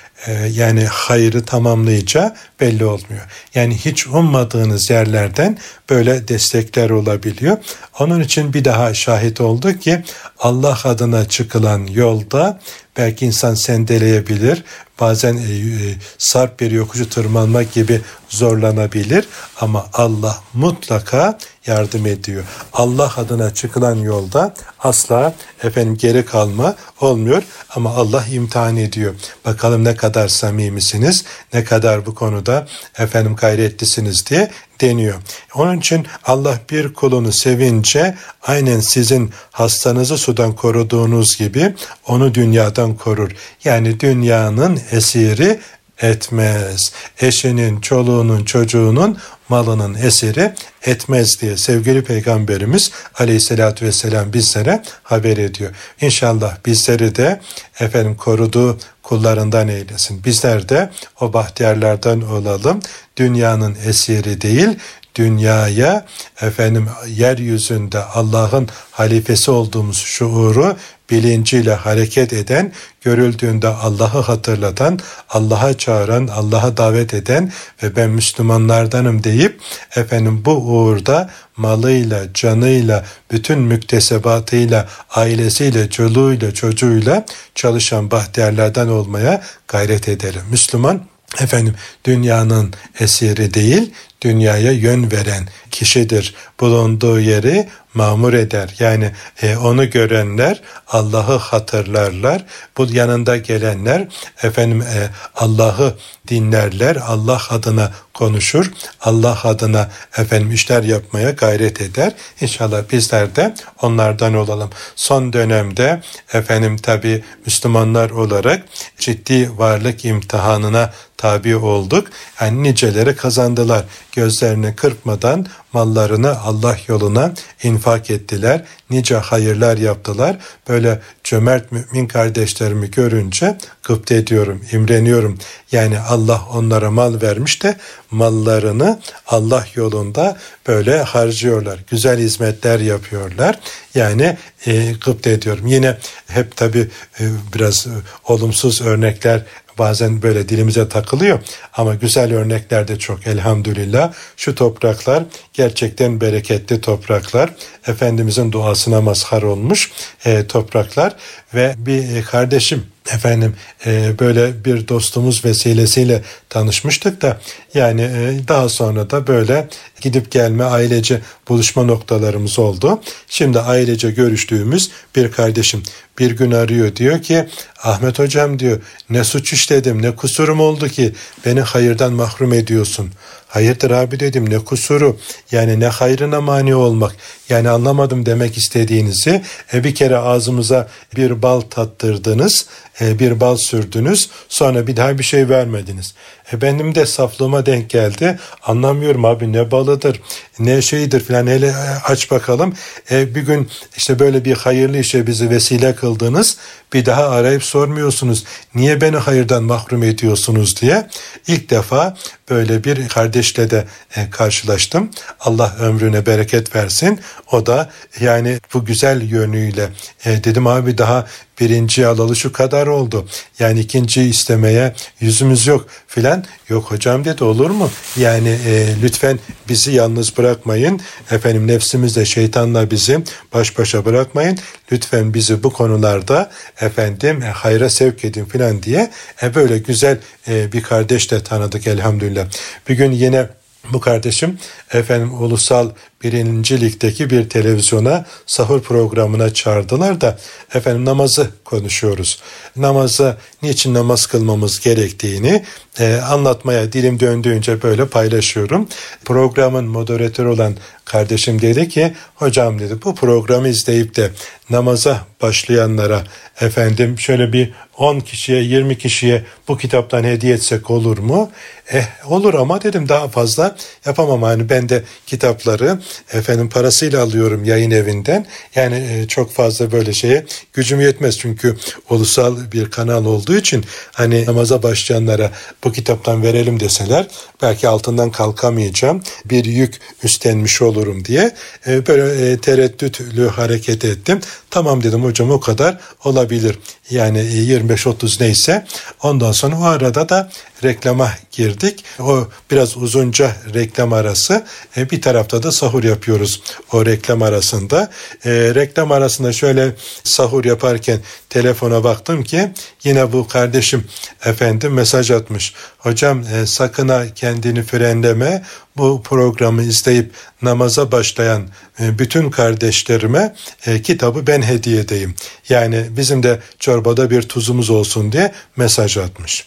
yani 0.50 0.84
hayrı 0.84 1.44
tamamlayacağı 1.44 2.34
belli 2.60 2.84
olmuyor. 2.84 3.22
Yani 3.54 3.76
hiç 3.76 4.06
ummadığınız 4.06 4.90
yerlerden 4.90 5.58
böyle 5.90 6.28
destekler 6.28 6.90
olabiliyor. 6.90 7.56
Onun 7.98 8.20
için 8.20 8.54
bir 8.54 8.64
daha 8.64 8.94
şahit 8.94 9.40
oldu 9.40 9.72
ki 9.72 10.02
Allah 10.38 10.78
adına 10.84 11.28
çıkılan 11.28 11.86
yolda 11.86 12.60
belki 12.96 13.26
insan 13.26 13.54
sendeleyebilir. 13.54 14.64
Bazen 15.00 15.36
e, 15.36 15.40
e, 15.40 15.94
sarp 16.18 16.60
bir 16.60 16.70
yokuşu 16.70 17.10
tırmanmak 17.10 17.72
gibi 17.72 18.00
zorlanabilir 18.28 19.28
ama 19.60 19.86
Allah 19.92 20.38
mutlaka 20.54 21.38
yardım 21.66 22.06
ediyor. 22.06 22.44
Allah 22.72 23.12
adına 23.16 23.54
çıkılan 23.54 23.94
yolda 23.94 24.54
asla 24.78 25.34
efendim 25.62 25.96
geri 25.96 26.24
kalma 26.24 26.74
olmuyor 27.00 27.42
ama 27.74 27.90
Allah 27.90 28.24
imtihan 28.32 28.76
ediyor. 28.76 29.14
Bakalım 29.44 29.84
ne 29.84 29.94
kadar 29.94 30.28
samimisiniz, 30.28 31.24
ne 31.54 31.64
kadar 31.64 32.06
bu 32.06 32.14
konuda 32.14 32.66
efendim 32.98 33.36
gayretlisiniz 33.36 34.26
diye 34.26 34.50
deniyor. 34.80 35.14
Onun 35.54 35.78
için 35.78 36.06
Allah 36.24 36.60
bir 36.70 36.94
kulunu 36.94 37.32
sevince 37.32 38.14
aynen 38.42 38.80
sizin 38.80 39.30
hastanızı 39.50 40.18
sudan 40.18 40.52
koruduğunuz 40.52 41.36
gibi 41.36 41.74
onu 42.06 42.34
dünyadan 42.34 42.94
korur. 42.94 43.30
Yani 43.64 44.00
dünyanın 44.00 44.80
esiri 44.90 45.58
etmez. 46.02 46.92
Eşinin, 47.20 47.80
çoluğunun, 47.80 48.44
çocuğunun 48.44 49.18
malının 49.48 49.94
eseri 49.94 50.54
etmez 50.82 51.40
diye 51.40 51.56
sevgili 51.56 52.04
peygamberimiz 52.04 52.90
aleyhissalatü 53.14 53.86
vesselam 53.86 54.32
bizlere 54.32 54.82
haber 55.02 55.36
ediyor. 55.36 55.74
İnşallah 56.00 56.56
bizleri 56.66 57.16
de 57.16 57.40
efendim 57.80 58.16
koruduğu 58.16 58.78
kullarından 59.02 59.68
eylesin. 59.68 60.24
Bizler 60.24 60.68
de 60.68 60.90
o 61.20 61.32
bahtiyarlardan 61.32 62.20
olalım. 62.20 62.80
Dünyanın 63.16 63.76
esiri 63.86 64.40
değil, 64.40 64.68
dünyaya 65.14 66.06
efendim 66.40 66.88
yeryüzünde 67.08 68.04
Allah'ın 68.04 68.68
halifesi 68.90 69.50
olduğumuz 69.50 69.98
şuuru 69.98 70.76
bilinciyle 71.10 71.74
hareket 71.74 72.32
eden, 72.32 72.72
görüldüğünde 73.00 73.68
Allah'ı 73.68 74.20
hatırlatan, 74.20 74.98
Allah'a 75.28 75.78
çağıran, 75.78 76.26
Allah'a 76.26 76.76
davet 76.76 77.14
eden 77.14 77.52
ve 77.82 77.96
ben 77.96 78.10
Müslümanlardanım 78.10 79.24
deyip 79.24 79.60
efendim 79.96 80.42
bu 80.44 80.52
uğurda 80.52 81.30
malıyla, 81.56 82.32
canıyla, 82.34 83.04
bütün 83.30 83.58
müktesebatıyla, 83.58 84.88
ailesiyle, 85.10 85.90
çoluğuyla, 85.90 86.54
çocuğuyla 86.54 87.26
çalışan 87.54 88.10
bahtiyarlardan 88.10 88.88
olmaya 88.88 89.42
gayret 89.68 90.08
edelim. 90.08 90.42
Müslüman 90.50 91.06
efendim 91.40 91.74
dünyanın 92.04 92.74
esiri 93.00 93.54
değil, 93.54 93.92
dünyaya 94.22 94.72
yön 94.72 95.12
veren 95.12 95.48
kişidir. 95.70 96.34
Bulunduğu 96.60 97.20
yeri 97.20 97.68
mamur 97.94 98.32
eder. 98.32 98.74
Yani 98.78 99.10
e, 99.42 99.56
onu 99.56 99.90
görenler 99.90 100.60
Allah'ı 100.88 101.36
hatırlarlar. 101.36 102.44
Bu 102.78 102.86
yanında 102.90 103.36
gelenler 103.36 104.08
efendim 104.42 104.82
e, 104.82 105.10
Allah'ı 105.34 105.94
dinlerler. 106.28 106.96
Allah 106.96 107.42
adına 107.50 107.92
konuşur. 108.14 108.72
Allah 109.00 109.38
adına 109.44 109.90
efendim 110.18 110.52
işler 110.52 110.82
yapmaya 110.82 111.30
gayret 111.30 111.80
eder. 111.80 112.12
İnşallah 112.40 112.82
bizler 112.92 113.36
de 113.36 113.54
onlardan 113.82 114.34
olalım. 114.34 114.70
Son 114.96 115.32
dönemde 115.32 116.00
efendim 116.32 116.76
tabi 116.76 117.24
Müslümanlar 117.46 118.10
olarak 118.10 118.62
ciddi 118.98 119.58
varlık 119.58 120.04
imtihanına 120.04 120.92
tabi 121.16 121.56
olduk. 121.56 122.08
Yani 122.40 122.62
niceleri 122.62 123.16
kazandılar. 123.16 123.84
Gözlerini 124.16 124.76
kırpmadan 124.76 125.46
mallarını 125.72 126.40
Allah 126.40 126.78
yoluna 126.88 127.34
infak 127.62 128.10
ettiler. 128.10 128.64
Nice 128.90 129.16
hayırlar 129.16 129.76
yaptılar. 129.76 130.36
Böyle 130.68 131.00
cömert 131.24 131.72
mümin 131.72 132.06
kardeşlerimi 132.06 132.90
görünce 132.90 133.58
gıpta 133.82 134.14
ediyorum, 134.14 134.60
imreniyorum. 134.72 135.38
Yani 135.72 136.00
Allah 136.00 136.42
onlara 136.52 136.90
mal 136.90 137.22
vermiş 137.22 137.62
de 137.62 137.76
mallarını 138.10 139.00
Allah 139.26 139.66
yolunda 139.74 140.36
böyle 140.66 141.02
harcıyorlar. 141.02 141.84
Güzel 141.90 142.18
hizmetler 142.18 142.80
yapıyorlar. 142.80 143.58
Yani 143.94 144.36
e, 144.66 144.92
gıpta 144.92 145.30
ediyorum. 145.30 145.66
Yine 145.66 145.96
hep 146.26 146.56
tabi 146.56 146.88
e, 147.20 147.24
biraz 147.54 147.86
e, 147.86 147.90
olumsuz 148.24 148.82
örnekler 148.82 149.42
bazen 149.78 150.22
böyle 150.22 150.48
dilimize 150.48 150.88
takılıyor 150.88 151.38
ama 151.72 151.94
güzel 151.94 152.34
örnekler 152.34 152.88
de 152.88 152.98
çok 152.98 153.26
elhamdülillah. 153.26 154.12
Şu 154.36 154.54
topraklar 154.54 155.24
gerçekten 155.52 156.20
bereketli 156.20 156.80
topraklar. 156.80 157.50
Efendimizin 157.86 158.52
duasına 158.52 159.00
mazhar 159.00 159.42
olmuş 159.42 159.90
e, 160.24 160.46
topraklar 160.46 161.16
ve 161.54 161.74
bir 161.76 162.24
kardeşim 162.24 162.86
efendim 163.12 163.54
e, 163.86 164.18
böyle 164.18 164.64
bir 164.64 164.88
dostumuz 164.88 165.44
vesilesiyle 165.44 166.22
tanışmıştık 166.48 167.22
da 167.22 167.40
yani 167.74 168.02
e, 168.02 168.48
daha 168.48 168.68
sonra 168.68 169.10
da 169.10 169.26
böyle 169.26 169.68
gidip 170.00 170.30
gelme 170.30 170.64
ailece 170.64 171.20
buluşma 171.48 171.82
noktalarımız 171.84 172.58
oldu. 172.58 173.00
Şimdi 173.28 173.60
ailece 173.60 174.10
görüştüğümüz 174.10 174.90
bir 175.16 175.32
kardeşim 175.32 175.82
bir 176.18 176.30
gün 176.30 176.50
arıyor 176.50 176.96
diyor 176.96 177.22
ki 177.22 177.48
Ahmet 177.82 178.18
hocam 178.18 178.58
diyor 178.58 178.80
ne 179.10 179.24
suç 179.24 179.52
işledim 179.52 180.02
ne 180.02 180.16
kusurum 180.16 180.60
oldu 180.60 180.88
ki 180.88 181.12
beni 181.46 181.60
hayırdan 181.60 182.12
mahrum 182.12 182.52
ediyorsun. 182.52 183.10
Hayırdır 183.48 183.90
abi 183.90 184.20
dedim 184.20 184.50
ne 184.50 184.58
kusuru? 184.58 185.16
Yani 185.52 185.80
ne 185.80 185.86
hayrına 185.86 186.40
mani 186.40 186.74
olmak? 186.74 187.16
Yani 187.48 187.68
anlamadım 187.68 188.26
demek 188.26 188.56
istediğinizi. 188.56 189.42
E, 189.74 189.84
bir 189.84 189.94
kere 189.94 190.16
ağzımıza 190.16 190.88
bir 191.16 191.42
bal 191.42 191.60
tattırdınız 191.60 192.66
e, 193.00 193.18
bir 193.18 193.40
bal 193.40 193.56
sürdünüz 193.56 194.30
sonra 194.48 194.86
bir 194.86 194.96
daha 194.96 195.18
bir 195.18 195.24
şey 195.24 195.48
vermediniz. 195.48 196.14
E, 196.52 196.60
benim 196.60 196.94
de 196.94 197.06
saflığıma 197.06 197.66
denk 197.66 197.90
geldi 197.90 198.38
anlamıyorum 198.62 199.24
abi 199.24 199.52
ne 199.52 199.70
balıdır 199.70 200.20
ne 200.58 200.82
şeydir 200.82 201.20
filan 201.20 201.46
hele 201.46 201.74
aç 202.04 202.30
bakalım. 202.30 202.74
E, 203.10 203.34
bir 203.34 203.40
gün 203.40 203.70
işte 203.96 204.18
böyle 204.18 204.44
bir 204.44 204.56
hayırlı 204.56 204.98
işe 204.98 205.26
bizi 205.26 205.50
vesile 205.50 205.94
kıldınız 205.94 206.56
bir 206.92 207.06
daha 207.06 207.28
arayıp 207.28 207.64
sormuyorsunuz 207.64 208.44
niye 208.74 209.00
beni 209.00 209.16
hayırdan 209.16 209.64
mahrum 209.64 210.02
ediyorsunuz 210.02 210.80
diye 210.80 211.08
ilk 211.46 211.70
defa 211.70 212.16
böyle 212.50 212.84
bir 212.84 213.08
kardeşle 213.08 213.70
de 213.70 213.84
e, 214.16 214.30
karşılaştım. 214.30 215.10
Allah 215.40 215.76
ömrüne 215.80 216.26
bereket 216.26 216.76
versin. 216.76 217.20
O 217.52 217.66
da 217.66 217.90
yani 218.20 218.58
bu 218.74 218.84
güzel 218.84 219.22
yönüyle 219.22 219.88
e, 220.24 220.44
dedim 220.44 220.66
abi 220.66 220.98
daha 220.98 221.26
birinci 221.60 222.06
alalı 222.06 222.36
şu 222.36 222.52
kadar 222.52 222.86
oldu. 222.86 223.26
Yani 223.58 223.80
ikinci 223.80 224.22
istemeye 224.22 224.94
yüzümüz 225.20 225.66
yok 225.66 225.86
filan. 226.06 226.44
Yok 226.68 226.90
hocam 226.90 227.24
dedi 227.24 227.44
olur 227.44 227.70
mu? 227.70 227.90
Yani 228.16 228.48
e, 228.48 228.86
lütfen 229.02 229.38
bizi 229.68 229.92
yalnız 229.92 230.36
bırakmayın. 230.36 231.00
Efendim 231.30 231.66
nefsimizle 231.66 232.24
şeytanla 232.24 232.90
bizi 232.90 233.24
baş 233.54 233.78
başa 233.78 234.04
bırakmayın. 234.04 234.58
Lütfen 234.92 235.34
bizi 235.34 235.62
bu 235.62 235.72
konularda 235.72 236.50
efendim 236.80 237.42
e, 237.42 237.46
hayra 237.46 237.90
sevk 237.90 238.24
edin 238.24 238.44
filan 238.44 238.82
diye 238.82 239.10
e, 239.42 239.54
böyle 239.54 239.78
güzel 239.78 240.18
e, 240.48 240.72
bir 240.72 240.82
kardeş 240.82 241.30
de 241.30 241.42
tanıdık 241.42 241.86
elhamdülillah. 241.86 242.46
Bir 242.88 242.94
gün 242.94 243.12
yine 243.12 243.46
bu 243.92 244.00
kardeşim 244.00 244.58
efendim 244.92 245.42
ulusal 245.42 245.90
birinci 246.22 246.80
ligdeki 246.80 247.30
bir 247.30 247.48
televizyona 247.48 248.24
sahur 248.46 248.82
programına 248.82 249.54
çağırdılar 249.54 250.20
da 250.20 250.38
efendim 250.74 251.04
namazı 251.04 251.50
konuşuyoruz. 251.64 252.38
Namazı 252.76 253.36
niçin 253.62 253.94
namaz 253.94 254.26
kılmamız 254.26 254.80
gerektiğini 254.80 255.64
e, 255.98 256.14
anlatmaya 256.14 256.92
dilim 256.92 257.20
döndüğünce 257.20 257.82
böyle 257.82 258.06
paylaşıyorum. 258.06 258.88
Programın 259.24 259.84
moderatörü 259.84 260.48
olan 260.48 260.76
kardeşim 261.04 261.62
dedi 261.62 261.88
ki 261.88 262.14
hocam 262.34 262.78
dedi 262.78 262.94
bu 263.04 263.14
programı 263.14 263.68
izleyip 263.68 264.16
de 264.16 264.30
namaza 264.70 265.26
başlayanlara 265.42 266.24
efendim 266.60 267.18
şöyle 267.18 267.52
bir 267.52 267.72
10 267.96 268.20
kişiye 268.20 268.62
20 268.62 268.98
kişiye 268.98 269.44
bu 269.68 269.78
kitaptan 269.78 270.24
hediye 270.24 270.54
etsek 270.54 270.90
olur 270.90 271.18
mu? 271.18 271.50
Eh 271.92 272.04
olur 272.26 272.54
ama 272.54 272.82
dedim 272.82 273.08
daha 273.08 273.28
fazla 273.28 273.76
yapamam. 274.06 274.42
Hani 274.42 274.68
ben 274.68 274.88
de 274.88 275.04
kitapları 275.26 275.98
efendim 276.32 276.68
parasıyla 276.68 277.22
alıyorum 277.22 277.64
yayın 277.64 277.90
evinden. 277.90 278.46
Yani 278.74 278.94
e, 278.94 279.28
çok 279.28 279.52
fazla 279.52 279.92
böyle 279.92 280.12
şeye 280.12 280.46
gücüm 280.72 281.00
yetmez. 281.00 281.38
Çünkü 281.38 281.76
ulusal 282.10 282.72
bir 282.72 282.90
kanal 282.90 283.24
olduğu 283.24 283.56
için 283.56 283.84
hani 284.12 284.46
namaza 284.46 284.82
başlayanlara 284.82 285.50
bu 285.84 285.92
kitaptan 285.92 286.42
verelim 286.42 286.80
deseler 286.80 287.26
belki 287.62 287.88
altından 287.88 288.30
kalkamayacağım. 288.30 289.22
Bir 289.44 289.64
yük 289.64 290.00
üstlenmiş 290.22 290.82
olurum 290.82 291.24
diye 291.24 291.54
e, 291.86 292.06
böyle 292.06 292.50
e, 292.50 292.58
tereddütlü 292.58 293.48
hareket 293.48 294.04
ettim. 294.04 294.40
Tamam 294.70 295.02
dedim 295.02 295.24
hocam 295.24 295.50
o 295.50 295.60
kadar 295.60 295.98
olabilir. 296.24 296.78
Yani 297.10 297.38
25-30 297.38 298.42
neyse. 298.42 298.86
Ondan 299.22 299.52
sonra 299.52 299.78
o 299.78 299.84
arada 299.84 300.28
da 300.28 300.50
reklama 300.82 301.30
girdik. 301.56 302.04
O 302.20 302.48
biraz 302.70 302.96
uzunca 302.96 303.56
reklam 303.74 304.12
arası. 304.12 304.66
E, 304.96 305.10
bir 305.10 305.22
tarafta 305.22 305.62
da 305.62 305.72
sahur 305.72 306.04
yapıyoruz 306.04 306.62
o 306.92 307.06
reklam 307.06 307.42
arasında. 307.42 308.10
E, 308.44 308.50
reklam 308.50 309.12
arasında 309.12 309.52
şöyle 309.52 309.94
sahur 310.24 310.64
yaparken 310.64 311.20
telefona 311.50 312.04
baktım 312.04 312.42
ki 312.42 312.72
yine 313.04 313.32
bu 313.32 313.48
kardeşim 313.48 314.04
efendim 314.44 314.92
mesaj 314.92 315.30
atmış. 315.30 315.74
Hocam 315.98 316.42
e, 316.54 316.66
sakın 316.66 317.08
ha 317.08 317.24
kendini 317.34 317.82
frenleme. 317.82 318.62
Bu 318.96 319.22
programı 319.22 319.82
izleyip 319.82 320.32
namaza 320.62 321.12
başlayan 321.12 321.68
e, 322.00 322.18
bütün 322.18 322.50
kardeşlerime 322.50 323.54
e, 323.86 324.02
kitabı 324.02 324.46
ben 324.46 324.62
hediye 324.62 325.00
edeyim. 325.00 325.34
Yani 325.68 326.06
bizim 326.10 326.42
de 326.42 326.60
çorbada 326.78 327.30
bir 327.30 327.42
tuzumuz 327.42 327.90
olsun 327.90 328.32
diye 328.32 328.52
mesaj 328.76 329.16
atmış. 329.16 329.66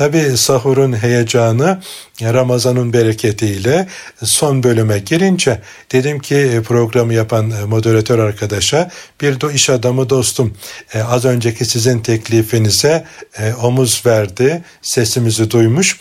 Tabi 0.00 0.36
sahurun 0.36 0.92
heyecanı 0.92 1.80
Ramazan'ın 2.22 2.92
bereketiyle 2.92 3.86
son 4.24 4.62
bölüme 4.62 4.98
girince 4.98 5.60
dedim 5.92 6.18
ki 6.18 6.36
e, 6.36 6.62
programı 6.62 7.14
yapan 7.14 7.50
e, 7.50 7.64
moderatör 7.64 8.18
arkadaşa 8.18 8.90
bir 9.20 9.40
de 9.40 9.54
iş 9.54 9.70
adamı 9.70 10.10
dostum 10.10 10.56
e, 10.94 11.02
az 11.02 11.24
önceki 11.24 11.64
sizin 11.64 11.98
teklifinize 11.98 13.04
omuz 13.62 14.02
verdi 14.06 14.62
sesimizi 14.82 15.50
duymuş 15.50 16.00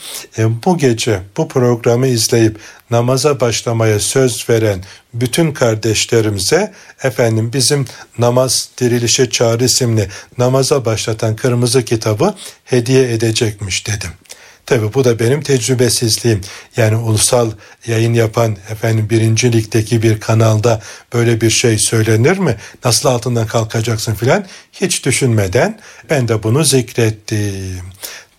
bu 0.66 0.78
gece 0.78 1.20
bu 1.38 1.48
programı 1.48 2.08
izleyip 2.08 2.58
namaza 2.92 3.40
başlamaya 3.40 4.00
söz 4.00 4.50
veren 4.50 4.84
bütün 5.14 5.52
kardeşlerimize 5.52 6.74
efendim 7.04 7.54
bizim 7.54 7.86
namaz 8.18 8.70
dirilişe 8.78 9.30
çağrı 9.30 9.66
isimli 9.66 10.10
namaza 10.38 10.86
başlatan 10.86 11.36
kırmızı 11.36 11.86
kitabı 11.86 12.36
hediye 12.66 13.14
edecekmiş 13.14 13.88
dedim. 13.88 14.10
Tabi 14.70 14.94
bu 14.94 15.04
da 15.04 15.20
benim 15.20 15.42
tecrübesizliğim. 15.42 16.42
Yani 16.78 16.96
ulusal 16.96 17.52
yayın 17.88 18.14
yapan 18.14 18.58
efendim 18.70 19.08
birinci 19.10 19.54
ligdeki 19.54 20.02
bir 20.02 20.20
kanalda 20.20 20.82
böyle 21.14 21.42
bir 21.42 21.50
şey 21.50 21.78
söylenir 21.78 22.38
mi? 22.38 22.56
Nasıl 22.86 23.10
altından 23.10 23.48
kalkacaksın 23.48 24.14
filan 24.14 24.46
hiç 24.72 25.06
düşünmeden 25.06 25.80
ben 26.10 26.28
de 26.28 26.44
bunu 26.44 26.64
zikrettim. 26.64 27.82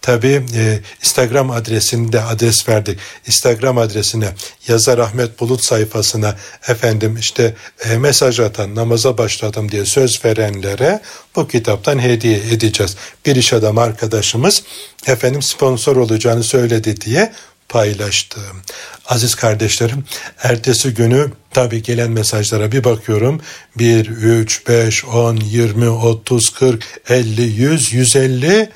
Tabii 0.02 0.42
e, 0.54 0.78
Instagram 1.04 1.50
adresini 1.50 2.12
de 2.12 2.20
adres 2.20 2.68
verdik. 2.68 2.98
Instagram 3.26 3.78
adresine 3.78 4.34
yazar 4.68 4.98
Ahmet 4.98 5.40
Bulut 5.40 5.64
sayfasına 5.64 6.36
efendim 6.68 7.16
işte 7.16 7.54
e, 7.84 7.98
mesaj 7.98 8.40
atan 8.40 8.74
namaza 8.74 9.18
başladım 9.18 9.70
diye 9.70 9.84
söz 9.84 10.24
verenlere 10.24 11.00
bu 11.36 11.48
kitaptan 11.48 11.98
hediye 11.98 12.38
edeceğiz. 12.38 12.96
Bir 13.26 13.36
iş 13.36 13.52
adam 13.52 13.78
arkadaşımız 13.78 14.62
efendim 15.06 15.42
sponsor 15.42 15.96
olacağını 15.96 16.44
söyledi 16.44 17.00
diye 17.00 17.32
paylaştım. 17.68 18.62
Aziz 19.06 19.34
kardeşlerim, 19.34 20.04
ertesi 20.42 20.94
günü 20.94 21.32
tabi 21.50 21.82
gelen 21.82 22.10
mesajlara 22.10 22.72
bir 22.72 22.84
bakıyorum. 22.84 23.40
1, 23.78 24.06
3, 24.08 24.68
5, 24.68 25.04
10, 25.04 25.36
20, 25.36 25.88
30, 25.88 26.50
40, 26.50 26.84
50, 27.08 27.42
100, 27.42 27.92
150 27.92 28.70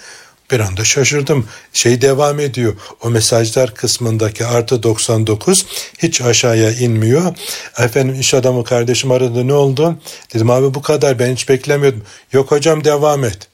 bir 0.51 0.61
anda 0.61 0.85
şaşırdım. 0.85 1.49
Şey 1.73 2.01
devam 2.01 2.41
ediyor. 2.41 2.75
O 3.03 3.11
mesajlar 3.11 3.75
kısmındaki 3.75 4.47
artı 4.47 4.83
99 4.83 5.67
hiç 5.99 6.21
aşağıya 6.21 6.73
inmiyor. 6.73 7.35
Efendim 7.79 8.21
iş 8.21 8.35
adamı 8.35 8.65
kardeşim 8.65 9.11
aradı 9.11 9.49
ne 9.49 9.55
oldu? 9.55 9.99
Dedim 10.35 10.51
abi 10.51 10.75
bu 10.75 10.83
kadar 10.83 11.19
ben 11.19 11.33
hiç 11.33 11.49
beklemiyordum. 11.49 12.03
Yok 12.33 12.51
hocam 12.51 12.85
devam 12.85 13.25
et. 13.25 13.49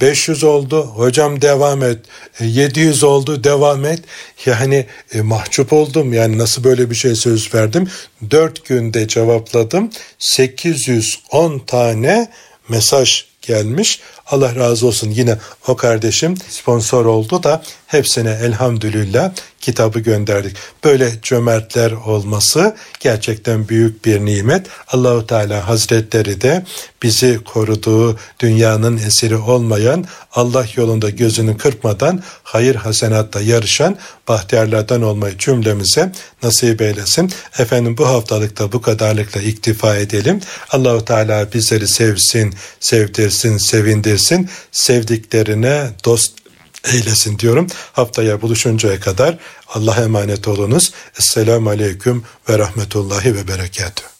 500 0.00 0.44
oldu 0.44 0.82
hocam 0.82 1.42
devam 1.42 1.82
et 1.82 1.98
700 2.40 3.02
e, 3.02 3.06
oldu 3.06 3.44
devam 3.44 3.84
et 3.84 4.00
yani 4.46 4.86
e, 5.14 5.20
mahcup 5.20 5.72
oldum 5.72 6.12
yani 6.12 6.38
nasıl 6.38 6.64
böyle 6.64 6.90
bir 6.90 6.94
şey 6.94 7.14
söz 7.14 7.54
verdim 7.54 7.90
4 8.30 8.64
günde 8.68 9.08
cevapladım 9.08 9.90
810 10.18 11.58
tane 11.58 12.30
mesaj 12.68 13.24
gelmiş 13.42 14.00
Allah 14.30 14.56
razı 14.56 14.86
olsun 14.86 15.10
yine 15.10 15.38
o 15.68 15.76
kardeşim 15.76 16.34
sponsor 16.48 17.04
oldu 17.04 17.42
da 17.42 17.62
hepsine 17.86 18.30
elhamdülillah 18.30 19.32
kitabı 19.60 19.98
gönderdik. 20.00 20.56
Böyle 20.84 21.12
cömertler 21.22 21.92
olması 21.92 22.76
gerçekten 23.00 23.68
büyük 23.68 24.04
bir 24.04 24.20
nimet. 24.20 24.66
Allahu 24.88 25.26
Teala 25.26 25.68
Hazretleri 25.68 26.40
de 26.40 26.64
bizi 27.02 27.40
koruduğu 27.44 28.18
dünyanın 28.40 28.96
esiri 28.96 29.36
olmayan 29.36 30.04
Allah 30.32 30.66
yolunda 30.76 31.10
gözünü 31.10 31.56
kırpmadan 31.56 32.22
hayır 32.42 32.74
hasenatta 32.74 33.40
yarışan 33.40 33.96
bahtiyarlardan 34.28 35.02
olmayı 35.02 35.38
cümlemize 35.38 36.12
nasip 36.42 36.82
eylesin. 36.82 37.32
Efendim 37.58 37.96
bu 37.98 38.06
haftalıkta 38.06 38.72
bu 38.72 38.82
kadarlıkla 38.82 39.40
iktifa 39.40 39.96
edelim. 39.96 40.40
Allahu 40.70 41.04
Teala 41.04 41.52
bizleri 41.52 41.88
sevsin, 41.88 42.54
sevdirsin, 42.80 43.56
sevindirsin. 43.56 44.48
Sevdiklerine 44.72 45.90
dost 46.04 46.40
eylesin 46.84 47.38
diyorum. 47.38 47.66
Haftaya 47.92 48.42
buluşuncaya 48.42 49.00
kadar 49.00 49.38
Allah'a 49.68 50.02
emanet 50.02 50.48
olunuz. 50.48 50.92
Esselamu 51.18 51.70
Aleyküm 51.70 52.24
ve 52.48 52.58
Rahmetullahi 52.58 53.34
ve 53.34 53.48
Berekatuhu. 53.48 54.19